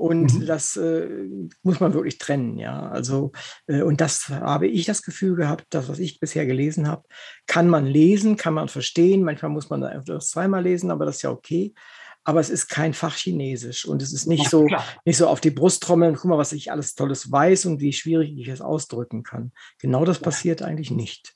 [0.00, 0.46] Und Mhm.
[0.46, 1.08] das äh,
[1.62, 2.88] muss man wirklich trennen, ja.
[2.88, 3.32] Also,
[3.66, 7.02] äh, und das habe ich das Gefühl gehabt, das, was ich bisher gelesen habe,
[7.46, 9.22] kann man lesen, kann man verstehen.
[9.24, 11.74] Manchmal muss man da einfach zweimal lesen, aber das ist ja okay.
[12.24, 14.84] Aber es ist kein Fachchinesisch und es ist nicht Ja, so, klar.
[15.04, 17.92] nicht so auf die Brust trommeln, guck mal, was ich alles Tolles weiß und wie
[17.92, 19.52] schwierig ich es ausdrücken kann.
[19.80, 21.34] Genau das passiert eigentlich nicht.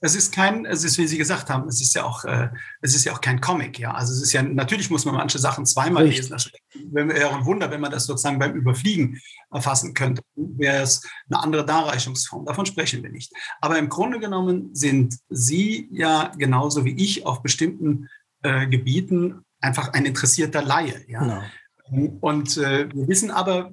[0.00, 2.50] Es ist kein, es ist, wie Sie gesagt haben, es ist ja auch, äh,
[2.82, 3.92] es ist ja auch kein Comic, ja.
[3.92, 6.30] Also es ist ja, natürlich muss man manche Sachen zweimal Richtig.
[6.30, 6.32] lesen.
[6.32, 6.50] Das
[6.92, 9.20] wäre ein Wunder, wenn man das sozusagen beim Überfliegen
[9.50, 10.22] erfassen könnte.
[10.34, 12.44] Wäre es eine andere Darreichungsform.
[12.44, 13.32] Davon sprechen wir nicht.
[13.60, 18.08] Aber im Grunde genommen sind Sie ja genauso wie ich auf bestimmten
[18.42, 21.20] äh, Gebieten einfach ein interessierter Laie, ja.
[21.20, 21.42] Genau.
[21.90, 23.70] Und äh, wir wissen aber,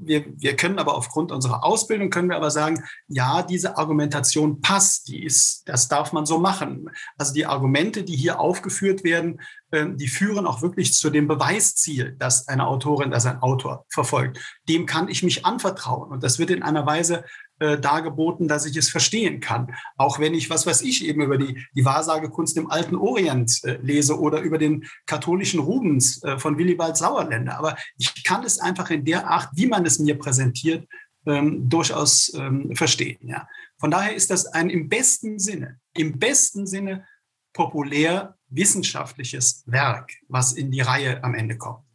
[0.00, 5.08] wir, wir können aber aufgrund unserer Ausbildung, können wir aber sagen, ja, diese Argumentation passt,
[5.08, 6.90] die ist, das darf man so machen.
[7.16, 9.40] Also die Argumente, die hier aufgeführt werden,
[9.70, 14.38] äh, die führen auch wirklich zu dem Beweisziel, das eine Autorin, das ein Autor verfolgt.
[14.68, 16.10] Dem kann ich mich anvertrauen.
[16.10, 17.24] Und das wird in einer Weise
[17.58, 19.74] äh, dargeboten, dass ich es verstehen kann.
[19.96, 23.78] Auch wenn ich, was weiß ich, eben über die, die Wahrsagekunst im alten Orient äh,
[23.82, 27.58] lese oder über den katholischen Rubens äh, von Willibald Sauerländer.
[27.58, 30.86] Aber ich kann es einfach in der Art, wie man es mir präsentiert,
[31.24, 33.18] ähm, durchaus ähm, verstehen.
[33.22, 33.48] Ja.
[33.78, 37.06] Von daher ist das ein im besten Sinne, im besten Sinne
[37.52, 41.85] populär wissenschaftliches Werk, was in die Reihe am Ende kommt.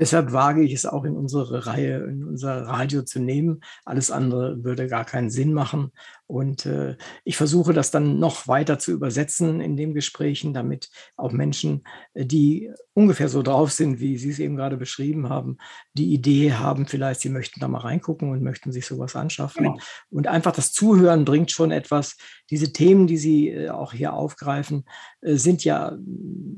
[0.00, 3.60] Deshalb wage ich es auch in unsere Reihe, in unser Radio zu nehmen.
[3.84, 5.92] Alles andere würde gar keinen Sinn machen.
[6.30, 11.32] Und äh, ich versuche das dann noch weiter zu übersetzen in den Gesprächen, damit auch
[11.32, 11.82] Menschen,
[12.14, 15.58] äh, die ungefähr so drauf sind, wie Sie es eben gerade beschrieben haben,
[15.94, 19.64] die Idee haben, vielleicht sie möchten da mal reingucken und möchten sich sowas anschaffen.
[19.64, 19.78] Genau.
[20.10, 22.16] Und einfach das Zuhören bringt schon etwas.
[22.48, 24.84] Diese Themen, die Sie äh, auch hier aufgreifen,
[25.22, 25.98] äh, sind ja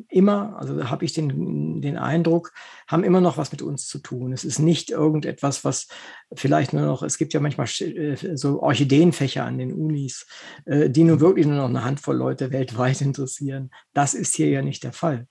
[0.09, 2.53] immer, also habe ich den, den Eindruck,
[2.87, 4.35] haben immer noch was mit uns zu tun.
[4.35, 5.89] Es ist nicht irgendetwas, was
[6.35, 10.27] vielleicht nur noch, es gibt ja manchmal äh, so Orchideenfächer an den Unis,
[10.65, 13.71] äh, die nun wirklich nur noch eine Handvoll Leute weltweit interessieren.
[13.95, 15.27] Das ist hier ja nicht der Fall.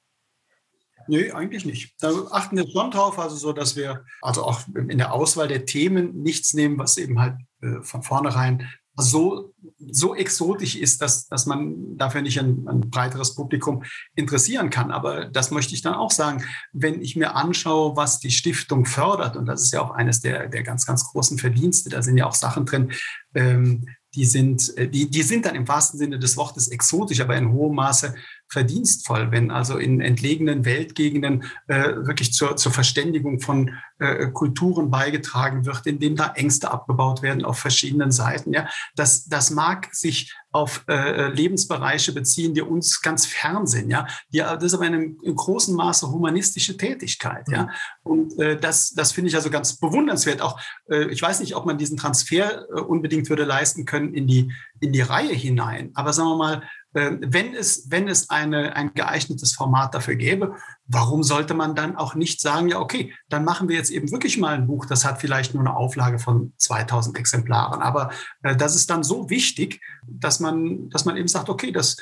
[1.08, 1.96] Nee, eigentlich nicht.
[2.00, 5.66] Da achten wir schon drauf, also so, dass wir also auch in der Auswahl der
[5.66, 11.46] Themen nichts nehmen, was eben halt äh, von vornherein so, so exotisch ist, dass, dass
[11.46, 13.84] man dafür nicht ein, ein breiteres Publikum
[14.16, 14.92] interessieren kann.
[14.92, 19.38] Aber das möchte ich dann auch sagen, wenn ich mir anschaue, was die Stiftung fördert,
[19.38, 22.28] und das ist ja auch eines der, der ganz, ganz großen Verdienste, da sind ja
[22.28, 22.92] auch Sachen drin,
[23.34, 27.36] ähm, die sind, äh, die, die sind dann im wahrsten Sinne des Wortes exotisch, aber
[27.36, 28.16] in hohem Maße
[28.52, 35.66] verdienstvoll, wenn also in entlegenen Weltgegenden äh, wirklich zur, zur Verständigung von äh, Kulturen beigetragen
[35.66, 38.52] wird, indem da Ängste abgebaut werden auf verschiedenen Seiten.
[38.52, 43.90] Ja, das, das mag sich auf äh, Lebensbereiche beziehen, die uns ganz fern sind.
[43.90, 47.48] Ja, die, das ist aber in einem in großen Maße humanistische Tätigkeit.
[47.48, 47.70] Ja,
[48.04, 50.42] und äh, das, das finde ich also ganz bewundernswert.
[50.42, 54.28] Auch äh, ich weiß nicht, ob man diesen Transfer äh, unbedingt würde leisten können in
[54.28, 55.92] die in die Reihe hinein.
[55.94, 56.64] Aber sagen wir mal,
[56.94, 60.56] wenn es, wenn es eine, ein geeignetes Format dafür gäbe,
[60.88, 64.38] warum sollte man dann auch nicht sagen, ja, okay, dann machen wir jetzt eben wirklich
[64.38, 67.82] mal ein Buch, das hat vielleicht nur eine Auflage von 2000 Exemplaren.
[67.82, 68.12] Aber
[68.44, 71.98] äh, das ist dann so wichtig, dass man, dass man eben sagt, okay, das,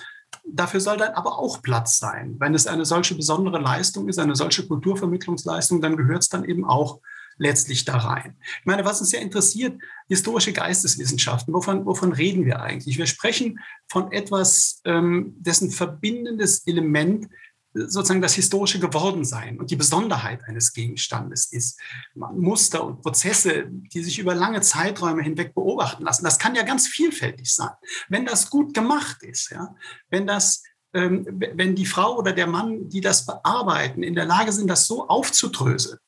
[0.47, 2.35] dafür soll dann aber auch Platz sein.
[2.39, 6.65] Wenn es eine solche besondere Leistung ist, eine solche Kulturvermittlungsleistung, dann gehört es dann eben
[6.65, 6.99] auch
[7.37, 8.35] letztlich da rein.
[8.59, 9.79] Ich meine, was uns ja interessiert,
[10.09, 12.97] historische Geisteswissenschaften, wovon, wovon reden wir eigentlich?
[12.97, 17.27] Wir sprechen von etwas, ähm, dessen verbindendes Element
[17.73, 21.79] sozusagen das historische Gewordensein und die Besonderheit eines Gegenstandes ist.
[22.15, 26.23] Muster und Prozesse, die sich über lange Zeiträume hinweg beobachten lassen.
[26.23, 27.69] Das kann ja ganz vielfältig sein.
[28.09, 29.75] Wenn das gut gemacht ist, ja,
[30.09, 34.51] wenn das ähm, wenn die Frau oder der Mann, die das bearbeiten, in der Lage
[34.51, 35.99] sind, das so aufzudröseln,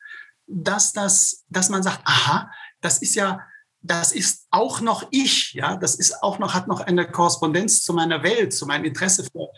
[0.47, 3.41] dass, das, dass man sagt, aha, das ist ja,
[3.81, 7.93] das ist auch noch ich, ja, das ist auch noch, hat noch eine Korrespondenz zu
[7.93, 9.49] meiner Welt, zu meinem Interesse für,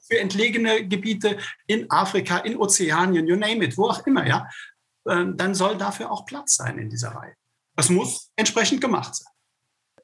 [0.00, 4.48] für entlegene Gebiete in Afrika, in Ozeanien, you name it, wo auch immer, ja,
[5.04, 7.34] dann soll dafür auch Platz sein in dieser Reihe.
[7.76, 9.32] es muss entsprechend gemacht sein.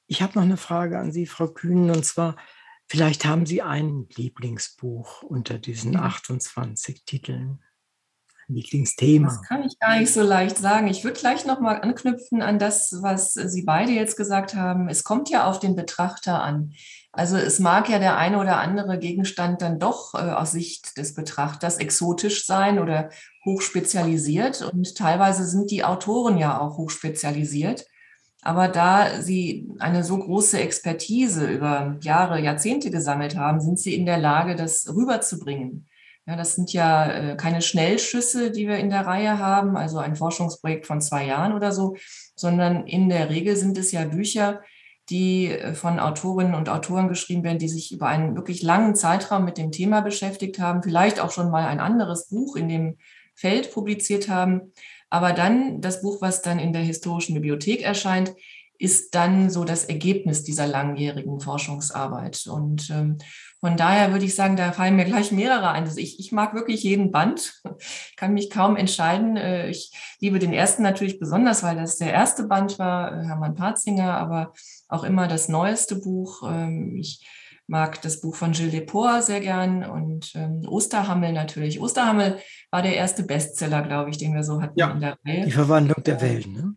[0.07, 2.37] Ich habe noch eine Frage an Sie, Frau Kühn, und zwar,
[2.87, 7.63] vielleicht haben Sie ein Lieblingsbuch unter diesen 28 Titeln.
[8.49, 9.29] Lieblingsthema?
[9.29, 10.89] Das kann ich gar nicht so leicht sagen.
[10.89, 14.89] Ich würde gleich nochmal anknüpfen an das, was Sie beide jetzt gesagt haben.
[14.89, 16.73] Es kommt ja auf den Betrachter an.
[17.13, 21.15] Also es mag ja der eine oder andere Gegenstand dann doch äh, aus Sicht des
[21.15, 23.11] Betrachters exotisch sein oder
[23.45, 24.63] hochspezialisiert.
[24.63, 27.87] Und teilweise sind die Autoren ja auch hochspezialisiert.
[28.41, 34.07] Aber da sie eine so große Expertise über Jahre, Jahrzehnte gesammelt haben, sind sie in
[34.07, 35.89] der Lage, das rüberzubringen.
[36.29, 40.15] Ja, das sind ja äh, keine Schnellschüsse, die wir in der Reihe haben, also ein
[40.15, 41.97] Forschungsprojekt von zwei Jahren oder so,
[42.37, 44.61] sondern in der Regel sind es ja Bücher,
[45.09, 49.47] die äh, von Autorinnen und Autoren geschrieben werden, die sich über einen wirklich langen Zeitraum
[49.47, 52.99] mit dem Thema beschäftigt haben, vielleicht auch schon mal ein anderes Buch in dem
[53.35, 54.75] Feld publiziert haben.
[55.09, 58.35] Aber dann das Buch, was dann in der historischen Bibliothek erscheint,
[58.79, 62.47] ist dann so das Ergebnis dieser langjährigen Forschungsarbeit.
[62.47, 63.17] Und ähm,
[63.61, 65.85] von daher würde ich sagen, da fallen mir gleich mehrere ein.
[65.85, 67.61] Also ich, ich mag wirklich jeden Band,
[68.17, 69.37] kann mich kaum entscheiden.
[69.37, 73.57] Äh, ich liebe den ersten natürlich besonders, weil das der erste Band war, äh, Hermann
[73.57, 74.53] Parzinger, aber
[74.89, 76.43] auch immer das neueste Buch.
[76.49, 77.27] Ähm, ich
[77.67, 81.81] mag das Buch von Gilles Deport sehr gern und ähm, Osterhammel natürlich.
[81.81, 82.39] Osterhammel
[82.71, 85.45] war der erste Bestseller, glaube ich, den wir so hatten ja, in der Reihe.
[85.45, 86.75] Die Verwandlung der Welt, ne?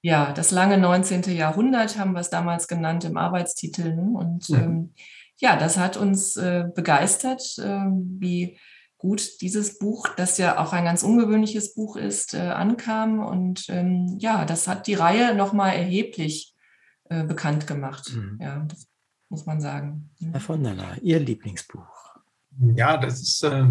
[0.00, 1.22] Ja, das lange 19.
[1.34, 3.94] Jahrhundert haben wir es damals genannt im Arbeitstitel.
[3.96, 4.16] Ne?
[4.16, 4.56] Und mhm.
[4.56, 4.94] ähm,
[5.38, 7.86] ja, das hat uns äh, begeistert, äh,
[8.20, 8.58] wie
[8.98, 13.20] gut dieses Buch, das ja auch ein ganz ungewöhnliches Buch ist, äh, ankam.
[13.20, 16.54] Und ähm, ja, das hat die Reihe nochmal erheblich
[17.08, 18.12] äh, bekannt gemacht.
[18.12, 18.38] Mhm.
[18.42, 18.88] Ja, das
[19.28, 20.10] muss man sagen.
[20.32, 21.97] Herr von der Leyen, Ihr Lieblingsbuch.
[22.74, 23.66] Ja, das ist, äh,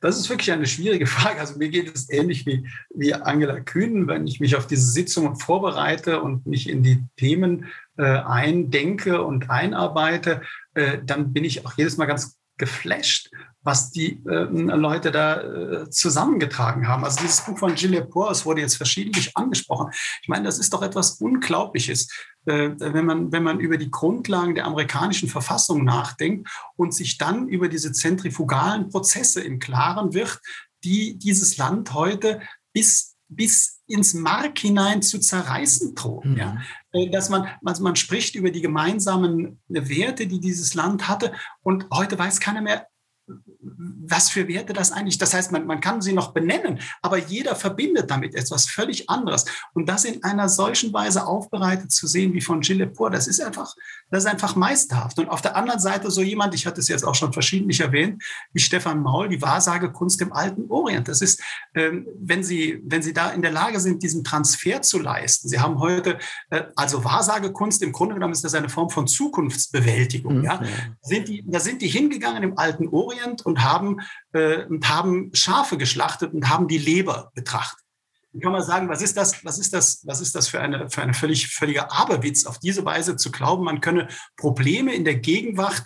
[0.00, 1.40] das ist wirklich eine schwierige Frage.
[1.40, 5.36] Also mir geht es ähnlich wie, wie Angela Kühn, wenn ich mich auf diese Sitzungen
[5.36, 7.66] vorbereite und mich in die Themen
[7.96, 10.42] äh, eindenke und einarbeite,
[10.74, 13.30] äh, dann bin ich auch jedes Mal ganz geflasht,
[13.62, 17.04] was die äh, Leute da äh, zusammengetragen haben.
[17.04, 19.90] Also dieses Buch von Gilles Poor, wurde jetzt verschiedentlich angesprochen.
[20.22, 22.08] Ich meine, das ist doch etwas Unglaubliches,
[22.44, 27.68] wenn, man, wenn man über die Grundlagen der amerikanischen Verfassung nachdenkt und sich dann über
[27.68, 30.40] diese zentrifugalen Prozesse im Klaren wird,
[30.84, 32.40] die dieses Land heute
[32.72, 36.32] bis bis ins Mark hinein zu zerreißen drohen.
[36.32, 36.38] Mhm.
[36.38, 36.62] Ja?
[36.92, 41.32] Äh, dass man, also man spricht über die gemeinsamen Werte, die dieses Land hatte
[41.62, 42.86] und heute weiß keiner mehr,
[43.28, 47.54] was für Werte das eigentlich, das heißt, man, man kann sie noch benennen, aber jeder
[47.54, 49.44] verbindet damit etwas völlig anderes.
[49.74, 53.40] Und das in einer solchen Weise aufbereitet zu sehen wie von Gilles Lepore, das ist
[53.40, 53.74] einfach,
[54.10, 55.18] das ist einfach meisterhaft.
[55.18, 58.22] Und auf der anderen Seite so jemand, ich hatte es jetzt auch schon verschiedentlich erwähnt,
[58.52, 61.08] wie Stefan Maul, die Wahrsagekunst im alten Orient.
[61.08, 61.40] Das ist,
[61.74, 65.48] ähm, wenn Sie, wenn Sie da in der Lage sind, diesen Transfer zu leisten.
[65.48, 66.18] Sie haben heute,
[66.50, 70.38] äh, also Wahrsagekunst, im Grunde genommen ist das eine Form von Zukunftsbewältigung.
[70.38, 70.44] Mhm.
[70.44, 70.58] Ja?
[70.58, 70.66] Da
[71.02, 73.11] sind die, da sind die hingegangen im alten Orient
[73.44, 74.00] und haben,
[74.32, 77.84] äh, und haben Schafe geschlachtet und haben die Leber betrachtet.
[78.32, 80.88] Dann kann man sagen, was ist das, was ist das, was ist das für eine,
[80.88, 85.16] für eine völlig, völliger Aberwitz, auf diese Weise zu glauben, man könne Probleme in der
[85.16, 85.84] Gegenwart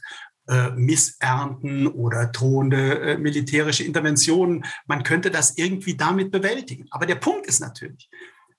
[0.49, 6.87] äh, Missernten oder drohende äh, militärische Interventionen, man könnte das irgendwie damit bewältigen.
[6.91, 8.09] Aber der Punkt ist natürlich,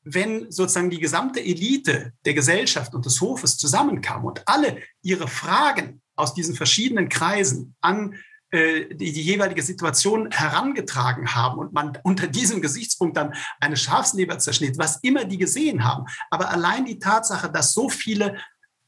[0.04, 6.02] wenn sozusagen die gesamte Elite der Gesellschaft und des Hofes zusammenkam und alle ihre Fragen
[6.18, 8.16] aus diesen verschiedenen Kreisen an
[8.54, 14.78] die, die jeweilige Situation herangetragen haben und man unter diesem Gesichtspunkt dann eine Schafsleber zerschnitt,
[14.78, 16.06] was immer die gesehen haben.
[16.30, 18.38] Aber allein die Tatsache, dass so viele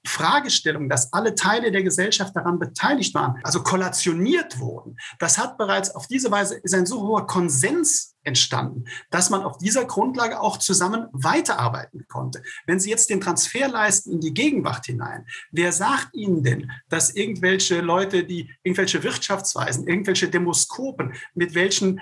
[0.10, 5.96] Fragestellungen, dass alle Teile der Gesellschaft daran beteiligt waren, also kollationiert wurden, das hat bereits
[5.96, 10.58] auf diese Weise ist ein so hoher Konsens entstanden, dass man auf dieser Grundlage auch
[10.58, 12.42] zusammen weiterarbeiten konnte.
[12.66, 17.12] Wenn Sie jetzt den Transfer leisten in die Gegenwart hinein, wer sagt Ihnen denn, dass
[17.12, 22.02] irgendwelche Leute, die irgendwelche Wirtschaftsweisen, irgendwelche Demoskopen, mit welchen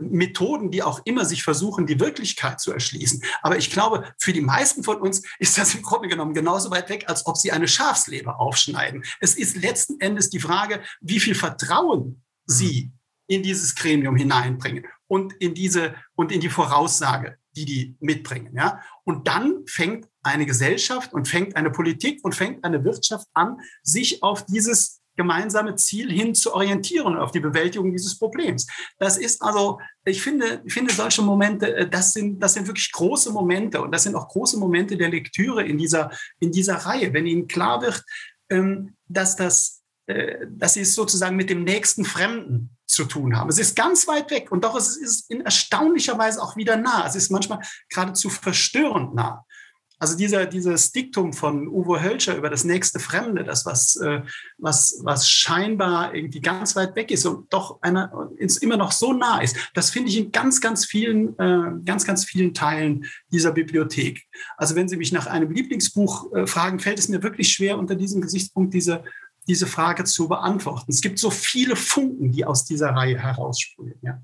[0.00, 3.22] Methoden, die auch immer sich versuchen, die Wirklichkeit zu erschließen.
[3.42, 6.88] Aber ich glaube, für die meisten von uns ist das im Grunde genommen genauso weit
[6.88, 9.04] weg, als ob sie eine Schafsleber aufschneiden.
[9.20, 12.92] Es ist letzten Endes die Frage, wie viel Vertrauen sie
[13.26, 18.54] in dieses Gremium hineinbringen und in diese und in die Voraussage, die die mitbringen.
[18.56, 18.80] Ja?
[19.04, 24.22] Und dann fängt eine Gesellschaft und fängt eine Politik und fängt eine Wirtschaft an, sich
[24.22, 28.66] auf dieses gemeinsame Ziel hin zu orientieren auf die Bewältigung dieses Problems.
[28.98, 32.90] Das ist also, ich finde, ich finde solche Momente, äh, das sind, das sind wirklich
[32.92, 36.10] große Momente und das sind auch große Momente der Lektüre in dieser,
[36.40, 38.04] in dieser Reihe, wenn Ihnen klar wird,
[38.50, 43.48] ähm, dass das, äh, dass Sie es sozusagen mit dem nächsten Fremden zu tun haben.
[43.48, 47.06] Es ist ganz weit weg und doch es ist in erstaunlicher Weise auch wieder nah.
[47.06, 49.44] Es ist manchmal geradezu verstörend nah.
[49.98, 54.22] Also dieser, dieses Diktum von Uwe Hölscher über das nächste Fremde, das was, äh,
[54.58, 58.30] was, was scheinbar irgendwie ganz weit weg ist und doch einer,
[58.60, 62.24] immer noch so nah ist, das finde ich in ganz, ganz vielen, äh, ganz, ganz
[62.24, 64.24] vielen Teilen dieser Bibliothek.
[64.56, 67.94] Also wenn Sie mich nach einem Lieblingsbuch äh, fragen, fällt es mir wirklich schwer, unter
[67.94, 69.04] diesem Gesichtspunkt diese,
[69.46, 70.90] diese Frage zu beantworten.
[70.90, 73.98] Es gibt so viele Funken, die aus dieser Reihe heraussprühen.
[74.02, 74.22] Ja.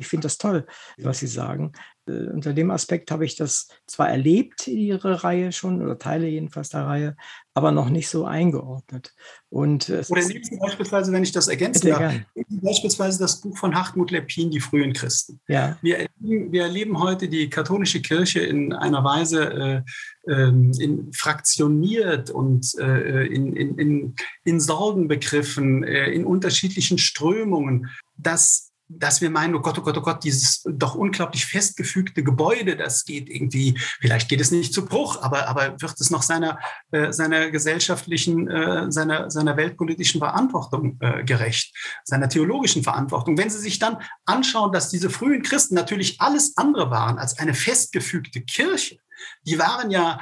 [0.00, 0.66] Ich finde das toll,
[0.96, 1.72] was Sie sagen.
[2.10, 6.70] Äh, unter dem Aspekt habe ich das zwar erlebt, Ihre Reihe schon, oder Teile jedenfalls
[6.70, 7.16] der Reihe,
[7.54, 9.14] aber noch nicht so eingeordnet.
[9.48, 12.14] Und oder nehmen Sie beispielsweise, wenn ich das ergänzen darf,
[12.62, 15.40] beispielsweise das Buch von Hartmut Lepin, Die frühen Christen.
[15.48, 15.76] Ja.
[15.82, 19.84] Wir, erleben, wir erleben heute die katholische Kirche in einer Weise
[20.26, 26.98] äh, ähm, in, fraktioniert und äh, in, in, in, in Sorgen begriffen, äh, in unterschiedlichen
[26.98, 32.24] Strömungen, dass dass wir meinen, oh Gott, oh Gott, oh Gott, dieses doch unglaublich festgefügte
[32.24, 36.22] Gebäude, das geht irgendwie, vielleicht geht es nicht zu Bruch, aber, aber wird es noch
[36.22, 36.58] seiner,
[36.90, 41.74] äh, seiner gesellschaftlichen, äh, seiner, seiner weltpolitischen Verantwortung äh, gerecht,
[42.04, 43.38] seiner theologischen Verantwortung.
[43.38, 47.54] Wenn Sie sich dann anschauen, dass diese frühen Christen natürlich alles andere waren als eine
[47.54, 48.98] festgefügte Kirche,
[49.46, 50.20] die waren ja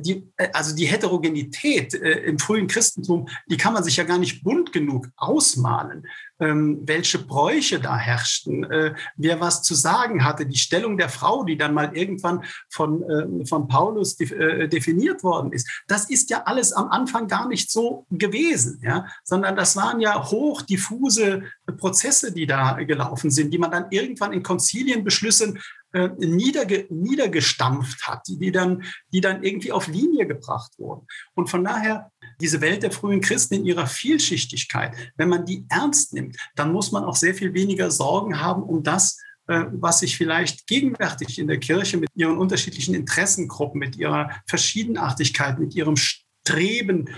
[0.00, 4.18] die, äh, also die Heterogenität äh, im frühen Christentum, die kann man sich ja gar
[4.18, 6.06] nicht bunt genug ausmalen
[6.40, 11.44] ähm, welche Bräuche da herrschten, äh, wer was zu sagen hatte, die Stellung der Frau,
[11.44, 15.68] die dann mal irgendwann von, äh, von Paulus de, äh, definiert worden ist.
[15.86, 19.06] Das ist ja alles am Anfang gar nicht so gewesen, ja?
[19.22, 21.42] sondern das waren ja hoch diffuse
[21.76, 25.58] Prozesse, die da gelaufen sind, die man dann irgendwann in Konzilienbeschlüssen
[25.92, 31.06] äh, niederge, niedergestampft hat, die, die, dann, die dann irgendwie auf Linie gebracht wurden.
[31.34, 32.10] Und von daher,
[32.40, 36.92] diese Welt der frühen Christen in ihrer Vielschichtigkeit, wenn man die ernst nimmt, dann muss
[36.92, 39.18] man auch sehr viel weniger Sorgen haben um das,
[39.48, 45.58] äh, was sich vielleicht gegenwärtig in der Kirche mit ihren unterschiedlichen Interessengruppen, mit ihrer Verschiedenartigkeit,
[45.58, 47.10] mit ihrem Streben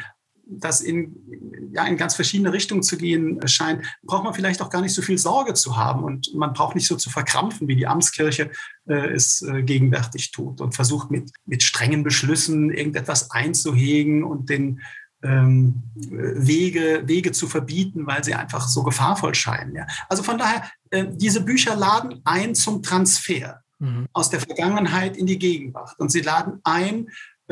[0.58, 4.82] das in, ja, in ganz verschiedene Richtungen zu gehen scheint, braucht man vielleicht auch gar
[4.82, 7.86] nicht so viel Sorge zu haben und man braucht nicht so zu verkrampfen, wie die
[7.86, 8.50] Amtskirche
[8.86, 14.80] äh, es äh, gegenwärtig tut und versucht mit, mit strengen Beschlüssen irgendetwas einzuhegen und den
[15.22, 19.74] ähm, Wege, Wege zu verbieten, weil sie einfach so gefahrvoll scheinen.
[19.74, 19.86] Ja.
[20.08, 24.06] Also von daher, äh, diese Bücher laden ein zum Transfer mhm.
[24.12, 27.08] aus der Vergangenheit in die Gegenwart und sie laden ein,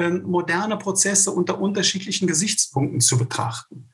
[0.09, 3.91] moderne Prozesse unter unterschiedlichen Gesichtspunkten zu betrachten.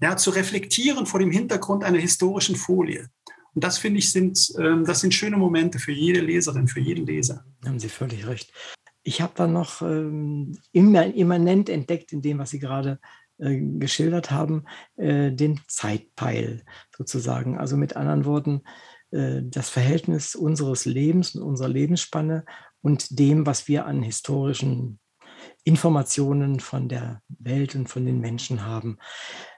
[0.00, 3.08] Ja, zu reflektieren vor dem Hintergrund einer historischen Folie.
[3.54, 7.06] Und das finde ich sind, ähm, das sind schöne Momente für jede Leserin, für jeden
[7.06, 7.44] Leser.
[7.64, 8.52] Haben Sie völlig recht.
[9.02, 12.98] Ich habe dann noch ähm, immanent entdeckt in dem, was Sie gerade
[13.38, 14.64] äh, geschildert haben,
[14.96, 16.62] äh, den Zeitpeil
[16.96, 17.58] sozusagen.
[17.58, 18.62] Also mit anderen Worten,
[19.10, 22.44] äh, das Verhältnis unseres Lebens und unserer Lebensspanne
[22.80, 24.98] und dem, was wir an historischen
[25.64, 28.98] Informationen von der Welt und von den Menschen haben.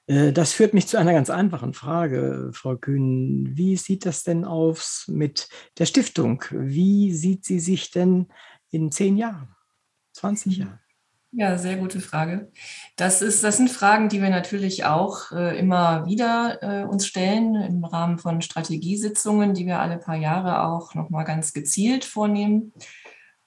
[0.06, 3.56] Äh, das führt mich zu einer ganz einfachen Frage, Frau Kühn.
[3.56, 5.48] Wie sieht das denn aus mit
[5.78, 6.44] der Stiftung?
[6.50, 8.28] Wie sieht sie sich denn
[8.70, 9.54] in zehn Jahren,
[10.12, 10.64] 20 mhm.
[10.64, 10.80] Jahren?
[11.36, 12.52] Ja, sehr gute Frage.
[12.94, 17.56] Das, ist, das sind Fragen, die wir natürlich auch äh, immer wieder äh, uns stellen
[17.56, 22.72] im Rahmen von Strategiesitzungen, die wir alle paar Jahre auch nochmal ganz gezielt vornehmen.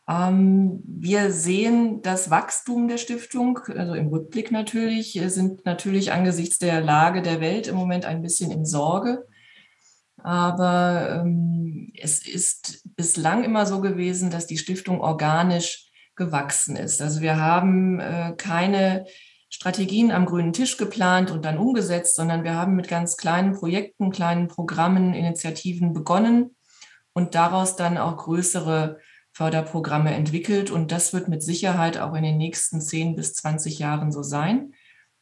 [0.10, 6.82] Ähm, wir sehen das Wachstum der Stiftung, also im Rückblick natürlich, sind natürlich angesichts der
[6.82, 9.26] Lage der Welt im Moment ein bisschen in Sorge.
[10.24, 17.02] Aber ähm, es ist bislang immer so gewesen, dass die Stiftung organisch gewachsen ist.
[17.02, 19.06] Also wir haben äh, keine
[19.50, 24.12] Strategien am grünen Tisch geplant und dann umgesetzt, sondern wir haben mit ganz kleinen Projekten,
[24.12, 26.56] kleinen Programmen, Initiativen begonnen
[27.14, 29.00] und daraus dann auch größere
[29.38, 30.72] Förderprogramme entwickelt.
[30.72, 34.74] Und das wird mit Sicherheit auch in den nächsten 10 bis 20 Jahren so sein.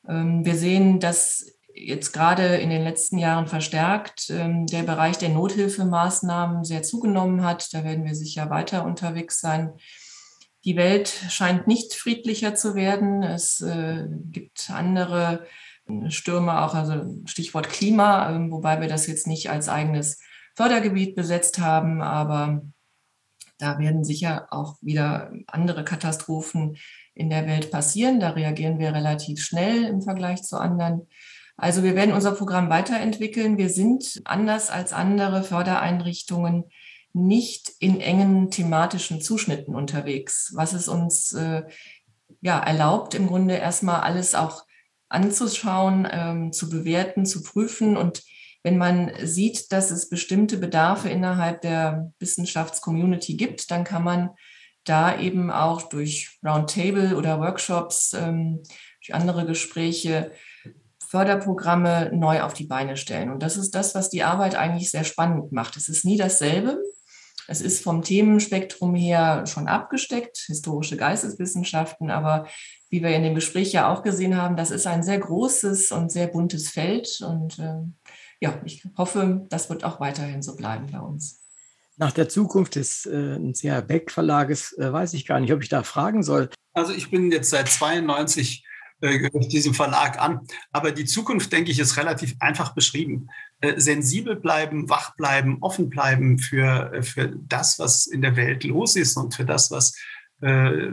[0.07, 5.27] Ähm, wir sehen, dass jetzt gerade in den letzten Jahren verstärkt ähm, der Bereich der
[5.29, 7.73] Nothilfemaßnahmen sehr zugenommen hat.
[7.73, 9.73] Da werden wir sicher weiter unterwegs sein.
[10.63, 13.21] Die Welt scheint nicht friedlicher zu werden.
[13.21, 15.45] Es äh, gibt andere
[16.07, 20.21] Stürme, auch also Stichwort Klima, ähm, wobei wir das jetzt nicht als eigenes
[20.55, 22.61] Fördergebiet besetzt haben, aber
[23.57, 26.77] da werden sicher auch wieder andere Katastrophen
[27.13, 28.19] in der Welt passieren.
[28.19, 31.07] Da reagieren wir relativ schnell im Vergleich zu anderen.
[31.57, 33.57] Also wir werden unser Programm weiterentwickeln.
[33.57, 36.65] Wir sind anders als andere Fördereinrichtungen
[37.13, 41.63] nicht in engen thematischen Zuschnitten unterwegs, was es uns äh,
[42.41, 44.65] ja, erlaubt, im Grunde erstmal alles auch
[45.07, 48.21] anzuschauen, ähm, zu bewerten, zu prüfen und
[48.65, 54.31] wenn man sieht, dass es bestimmte Bedarfe innerhalb der Wissenschaftscommunity gibt, dann kann man
[54.85, 58.63] da eben auch durch Roundtable oder Workshops, ähm,
[59.01, 60.31] durch andere Gespräche
[61.07, 63.29] Förderprogramme neu auf die Beine stellen.
[63.29, 65.77] Und das ist das, was die Arbeit eigentlich sehr spannend macht.
[65.77, 66.79] Es ist nie dasselbe.
[67.47, 72.47] Es ist vom Themenspektrum her schon abgesteckt, historische Geisteswissenschaften, aber
[72.89, 76.11] wie wir in dem Gespräch ja auch gesehen haben, das ist ein sehr großes und
[76.11, 77.21] sehr buntes Feld.
[77.21, 77.83] Und äh,
[78.39, 81.41] ja, ich hoffe, das wird auch weiterhin so bleiben bei uns.
[81.97, 85.69] Nach der Zukunft des äh, CH Beck Verlages äh, weiß ich gar nicht, ob ich
[85.69, 86.49] da fragen soll.
[86.73, 88.65] Also ich bin jetzt seit 92
[89.01, 90.41] äh, gehört diesem Verlag an.
[90.71, 93.27] Aber die Zukunft, denke ich, ist relativ einfach beschrieben.
[93.61, 98.63] Äh, sensibel bleiben, wach bleiben, offen bleiben für, äh, für das, was in der Welt
[98.63, 99.95] los ist und für das, was
[100.41, 100.91] äh,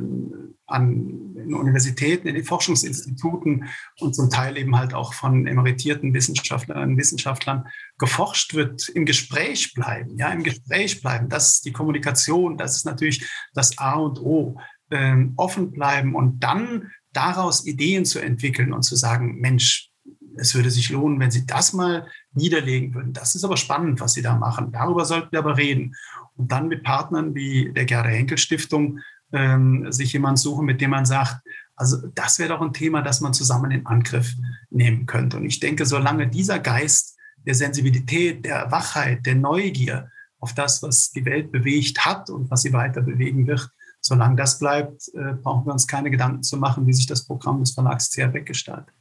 [0.66, 3.66] an in Universitäten, in den Forschungsinstituten
[4.00, 7.66] und zum Teil eben halt auch von emeritierten Wissenschaftlerinnen und Wissenschaftlern
[7.98, 11.28] geforscht wird, im Gespräch bleiben, ja, im Gespräch bleiben.
[11.28, 14.58] Das ist die Kommunikation, das ist natürlich das A und O.
[14.90, 19.90] Ähm, offen bleiben und dann daraus Ideen zu entwickeln und zu sagen, Mensch,
[20.36, 23.14] es würde sich lohnen, wenn Sie das mal niederlegen würden.
[23.14, 24.70] Das ist aber spannend, was Sie da machen.
[24.70, 25.94] Darüber sollten wir aber reden.
[26.36, 29.00] Und dann mit Partnern wie der Gerda Henkel Stiftung
[29.32, 31.42] ähm, sich jemand suchen, mit dem man sagt,
[31.74, 34.34] also das wäre doch ein Thema, das man zusammen in Angriff
[34.70, 35.38] nehmen könnte.
[35.38, 41.10] Und ich denke, solange dieser Geist der Sensibilität, der Wachheit, der Neugier auf das, was
[41.10, 43.68] die Welt bewegt hat und was sie weiter bewegen wird,
[44.00, 47.60] solange das bleibt, äh, brauchen wir uns keine Gedanken zu machen, wie sich das Programm
[47.60, 48.94] des Verlags CR weggestaltet.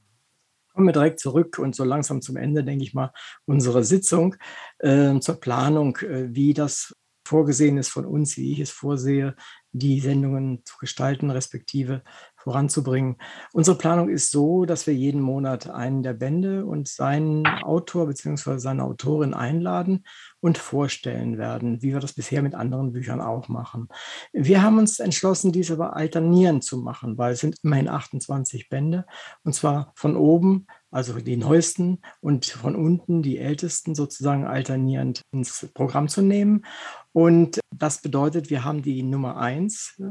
[0.74, 3.12] Kommen wir direkt zurück und so langsam zum Ende, denke ich mal,
[3.46, 4.36] unserer Sitzung
[4.80, 6.96] äh, zur Planung, äh, wie das
[7.28, 9.36] vorgesehen ist von uns, wie ich es vorsehe,
[9.74, 12.04] die Sendungen zu gestalten, respektive
[12.36, 13.18] voranzubringen.
[13.54, 18.58] Unsere Planung ist so, dass wir jeden Monat einen der Bände und seinen Autor bzw.
[18.58, 20.06] seine Autorin einladen
[20.40, 23.90] und vorstellen werden, wie wir das bisher mit anderen Büchern auch machen.
[24.34, 29.06] Wir haben uns entschlossen, dies aber alternierend zu machen, weil es sind immerhin 28 Bände
[29.44, 35.68] und zwar von oben also die neuesten und von unten die ältesten sozusagen alternierend ins
[35.74, 36.66] Programm zu nehmen.
[37.14, 40.02] Und das bedeutet, wir haben die Nummer eins,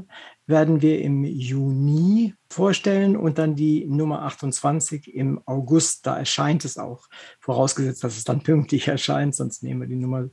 [0.47, 6.07] werden wir im Juni vorstellen und dann die Nummer 28 im August.
[6.07, 7.07] Da erscheint es auch,
[7.39, 10.29] vorausgesetzt, dass es dann pünktlich erscheint, sonst nehmen wir die Nummer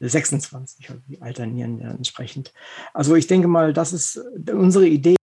[0.00, 2.52] 26, also die alternieren entsprechend.
[2.92, 4.20] Also ich denke mal, das ist
[4.50, 5.16] unsere Idee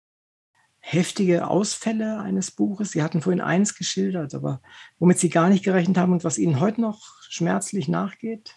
[0.89, 2.93] heftige Ausfälle eines Buches.
[2.93, 4.63] Sie hatten vorhin eins geschildert, aber
[5.01, 8.55] womit Sie gar nicht gerechnet haben und was Ihnen heute noch schmerzlich nachgeht?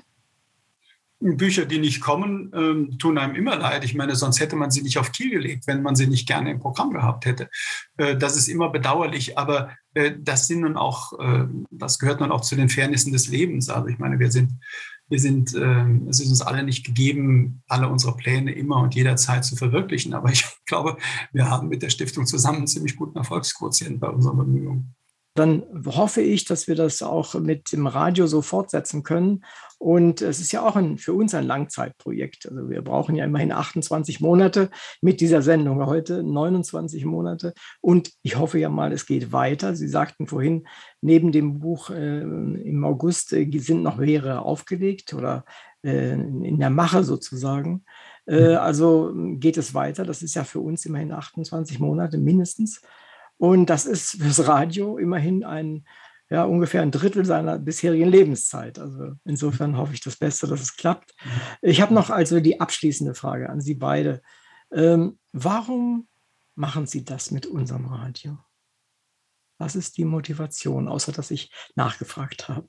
[1.20, 3.84] Bücher, die nicht kommen, ähm, tun einem immer leid.
[3.84, 6.52] Ich meine, sonst hätte man sie nicht auf Kiel gelegt, wenn man sie nicht gerne
[6.52, 7.50] im Programm gehabt hätte.
[7.98, 12.32] Äh, das ist immer bedauerlich, aber äh, das sind nun auch, äh, das gehört nun
[12.32, 13.70] auch zu den Fairnissen des Lebens.
[13.70, 14.54] Also ich meine, wir sind,
[15.10, 19.44] wir sind, äh, es ist uns alle nicht gegeben, alle unsere Pläne immer und jederzeit
[19.44, 20.14] zu verwirklichen.
[20.14, 20.98] Aber ich glaube,
[21.34, 24.96] wir haben mit der Stiftung zusammen einen ziemlich guten Erfolgsquotient bei unseren Bemühungen
[25.40, 29.46] dann hoffe ich, dass wir das auch mit dem Radio so fortsetzen können.
[29.80, 32.48] Und es ist ja auch ein, für uns ein Langzeitprojekt.
[32.50, 34.70] Also wir brauchen ja immerhin 28 Monate
[35.02, 37.54] mit dieser Sendung heute, 29 Monate.
[37.80, 39.76] Und ich hoffe ja mal, es geht weiter.
[39.76, 40.68] Sie sagten vorhin,
[41.00, 45.46] neben dem Buch äh, im August äh, sind noch mehrere aufgelegt oder
[45.82, 47.86] äh, in der Mache sozusagen.
[48.26, 50.04] Äh, also geht es weiter.
[50.04, 52.82] Das ist ja für uns immerhin 28 Monate mindestens.
[53.38, 55.86] Und das ist fürs Radio immerhin ein,
[56.30, 58.78] ja, ungefähr ein Drittel seiner bisherigen Lebenszeit.
[58.78, 61.16] Also insofern hoffe ich das Beste, dass es klappt.
[61.62, 64.22] Ich habe noch also die abschließende Frage an Sie beide.
[64.72, 66.08] Ähm, warum
[66.56, 68.38] machen Sie das mit unserem Radio?
[69.58, 72.68] Was ist die Motivation, außer dass ich nachgefragt habe?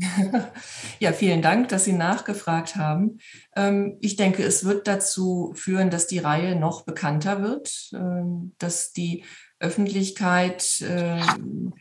[1.00, 3.18] Ja, vielen Dank, dass Sie nachgefragt haben.
[3.56, 8.92] Ähm, ich denke, es wird dazu führen, dass die Reihe noch bekannter wird, ähm, dass
[8.92, 9.24] die
[9.58, 11.74] Öffentlichkeit ähm,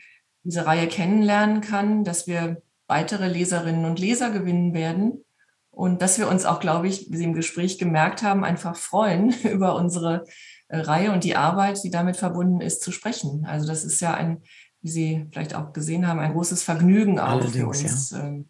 [0.48, 5.24] diese Reihe kennenlernen kann, dass wir weitere Leserinnen und Leser gewinnen werden
[5.70, 9.32] und dass wir uns auch, glaube ich, wie Sie im Gespräch gemerkt haben, einfach freuen,
[9.44, 10.24] über unsere
[10.70, 13.46] äh, Reihe und die Arbeit, die damit verbunden ist, zu sprechen.
[13.46, 14.42] Also das ist ja ein
[14.82, 18.12] wie Sie vielleicht auch gesehen haben, ein großes Vergnügen auch Allerdings, für uns.
[18.12, 18.26] Ja.
[18.26, 18.50] Ähm,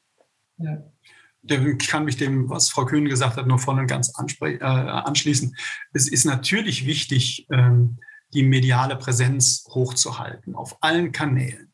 [0.57, 0.83] ja.
[1.79, 4.11] Ich kann mich dem, was Frau Kühn gesagt hat, nur voll und ganz
[4.41, 5.55] äh, anschließen.
[5.93, 7.99] Es ist natürlich wichtig, ähm,
[8.33, 11.66] die mediale Präsenz hochzuhalten auf allen Kanälen.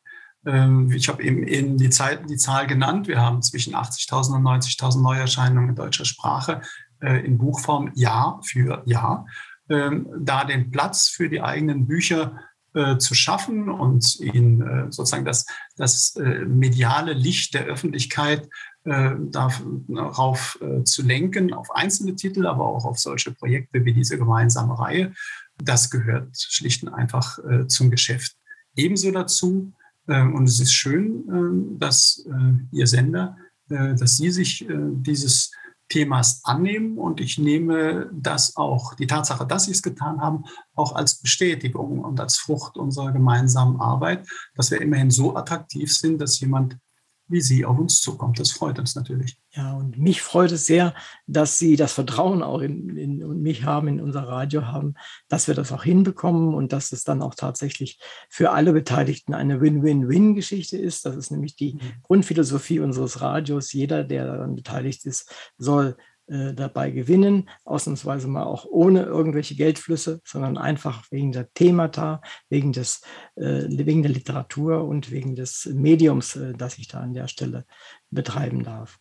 [0.46, 3.08] Ähm, ich habe eben die, Zeit, die Zahl genannt.
[3.08, 6.60] Wir haben zwischen 80.000 und 90.000 Neuerscheinungen in deutscher Sprache
[7.00, 9.26] äh, in Buchform Jahr für Jahr.
[9.66, 12.38] da den Platz für die eigenen Bücher
[12.74, 15.46] äh, zu schaffen und ihn äh, sozusagen das,
[15.78, 16.14] das
[16.46, 18.48] mediale Licht der Öffentlichkeit
[18.86, 25.14] darauf zu lenken, auf einzelne Titel, aber auch auf solche Projekte wie diese gemeinsame Reihe.
[25.56, 28.36] Das gehört schlicht und einfach zum Geschäft.
[28.76, 29.72] Ebenso dazu,
[30.06, 32.26] und es ist schön, dass
[32.72, 33.36] Ihr Sender,
[33.68, 35.50] dass Sie sich dieses
[35.88, 36.98] Themas annehmen.
[36.98, 40.44] Und ich nehme das auch, die Tatsache, dass Sie es getan haben,
[40.74, 46.20] auch als Bestätigung und als Frucht unserer gemeinsamen Arbeit, dass wir immerhin so attraktiv sind,
[46.20, 46.78] dass jemand
[47.26, 48.38] wie sie auf uns zukommt.
[48.38, 49.38] Das freut uns natürlich.
[49.52, 50.94] Ja, und mich freut es sehr,
[51.26, 54.94] dass Sie das Vertrauen auch in, in mich haben, in unser Radio haben,
[55.28, 57.98] dass wir das auch hinbekommen und dass es dann auch tatsächlich
[58.28, 61.06] für alle Beteiligten eine Win-Win-Win-Geschichte ist.
[61.06, 62.02] Das ist nämlich die mhm.
[62.02, 63.72] Grundphilosophie unseres Radios.
[63.72, 65.96] Jeder, der daran beteiligt ist, soll
[66.26, 72.72] äh, dabei gewinnen, ausnahmsweise mal auch ohne irgendwelche Geldflüsse, sondern einfach wegen der Themata, wegen,
[72.72, 73.02] des,
[73.36, 77.66] äh, wegen der Literatur und wegen des Mediums, äh, das ich da an der Stelle
[78.10, 78.98] betreiben darf.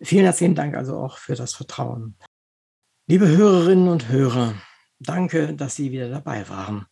[0.00, 2.16] Vielen herzlichen Dank also auch für das Vertrauen.
[3.08, 4.54] Liebe Hörerinnen und Hörer,
[4.98, 6.86] danke, dass Sie wieder dabei waren.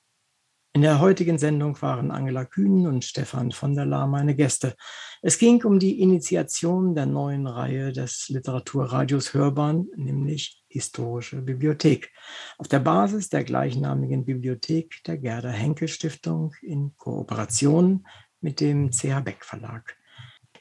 [0.77, 4.75] In der heutigen Sendung waren Angela Kühn und Stefan von der Lahr meine Gäste.
[5.23, 12.11] Es ging um die Initiation der neuen Reihe des Literaturradios Hörbahn, nämlich Historische Bibliothek,
[12.59, 18.05] auf der Basis der gleichnamigen Bibliothek der Gerda Henkel Stiftung in Kooperation
[18.41, 19.97] mit dem CH Beck Verlag.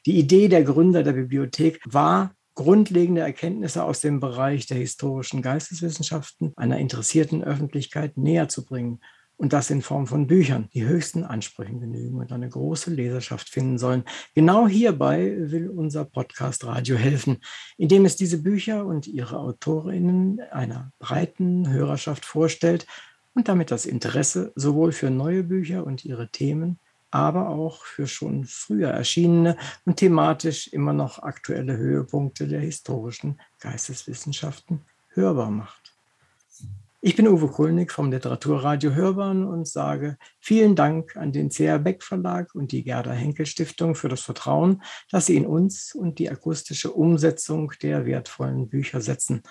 [0.05, 6.53] Die Idee der Gründer der Bibliothek war, grundlegende Erkenntnisse aus dem Bereich der historischen Geisteswissenschaften
[6.55, 8.99] einer interessierten Öffentlichkeit näher zu bringen
[9.37, 13.77] und das in Form von Büchern, die höchsten Ansprüchen genügen und eine große Leserschaft finden
[13.77, 14.03] sollen.
[14.35, 17.37] Genau hierbei will unser Podcast Radio helfen,
[17.77, 22.85] indem es diese Bücher und ihre Autorinnen einer breiten Hörerschaft vorstellt
[23.33, 26.79] und damit das Interesse sowohl für neue Bücher und ihre Themen,
[27.11, 34.81] aber auch für schon früher erschienene und thematisch immer noch aktuelle Höhepunkte der historischen Geisteswissenschaften
[35.09, 35.82] hörbar macht.
[37.05, 42.01] Ich bin Uwe Kulnig vom Literaturradio Hörbahn und sage vielen Dank an den CR Beck
[42.01, 44.81] Verlag und die Gerda Henkel Stiftung für das Vertrauen,
[45.11, 49.43] das sie in uns und die akustische Umsetzung der wertvollen Bücher setzen.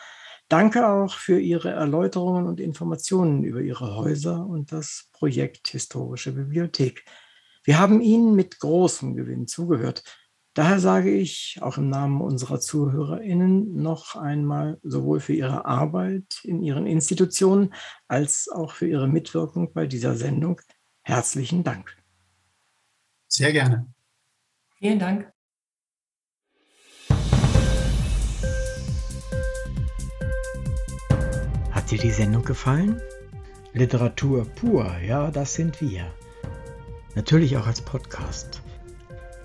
[0.49, 7.05] Danke auch für Ihre Erläuterungen und Informationen über Ihre Häuser und das Projekt Historische Bibliothek.
[7.65, 10.03] Wir haben Ihnen mit großem Gewinn zugehört.
[10.55, 16.63] Daher sage ich auch im Namen unserer ZuhörerInnen noch einmal sowohl für Ihre Arbeit in
[16.63, 17.73] Ihren Institutionen
[18.07, 20.61] als auch für Ihre Mitwirkung bei dieser Sendung
[21.03, 21.97] herzlichen Dank.
[23.29, 23.87] Sehr gerne.
[24.77, 25.33] Vielen Dank.
[31.71, 33.01] Hat dir die Sendung gefallen?
[33.73, 36.13] Literatur pur, ja, das sind wir.
[37.15, 38.62] Natürlich auch als Podcast.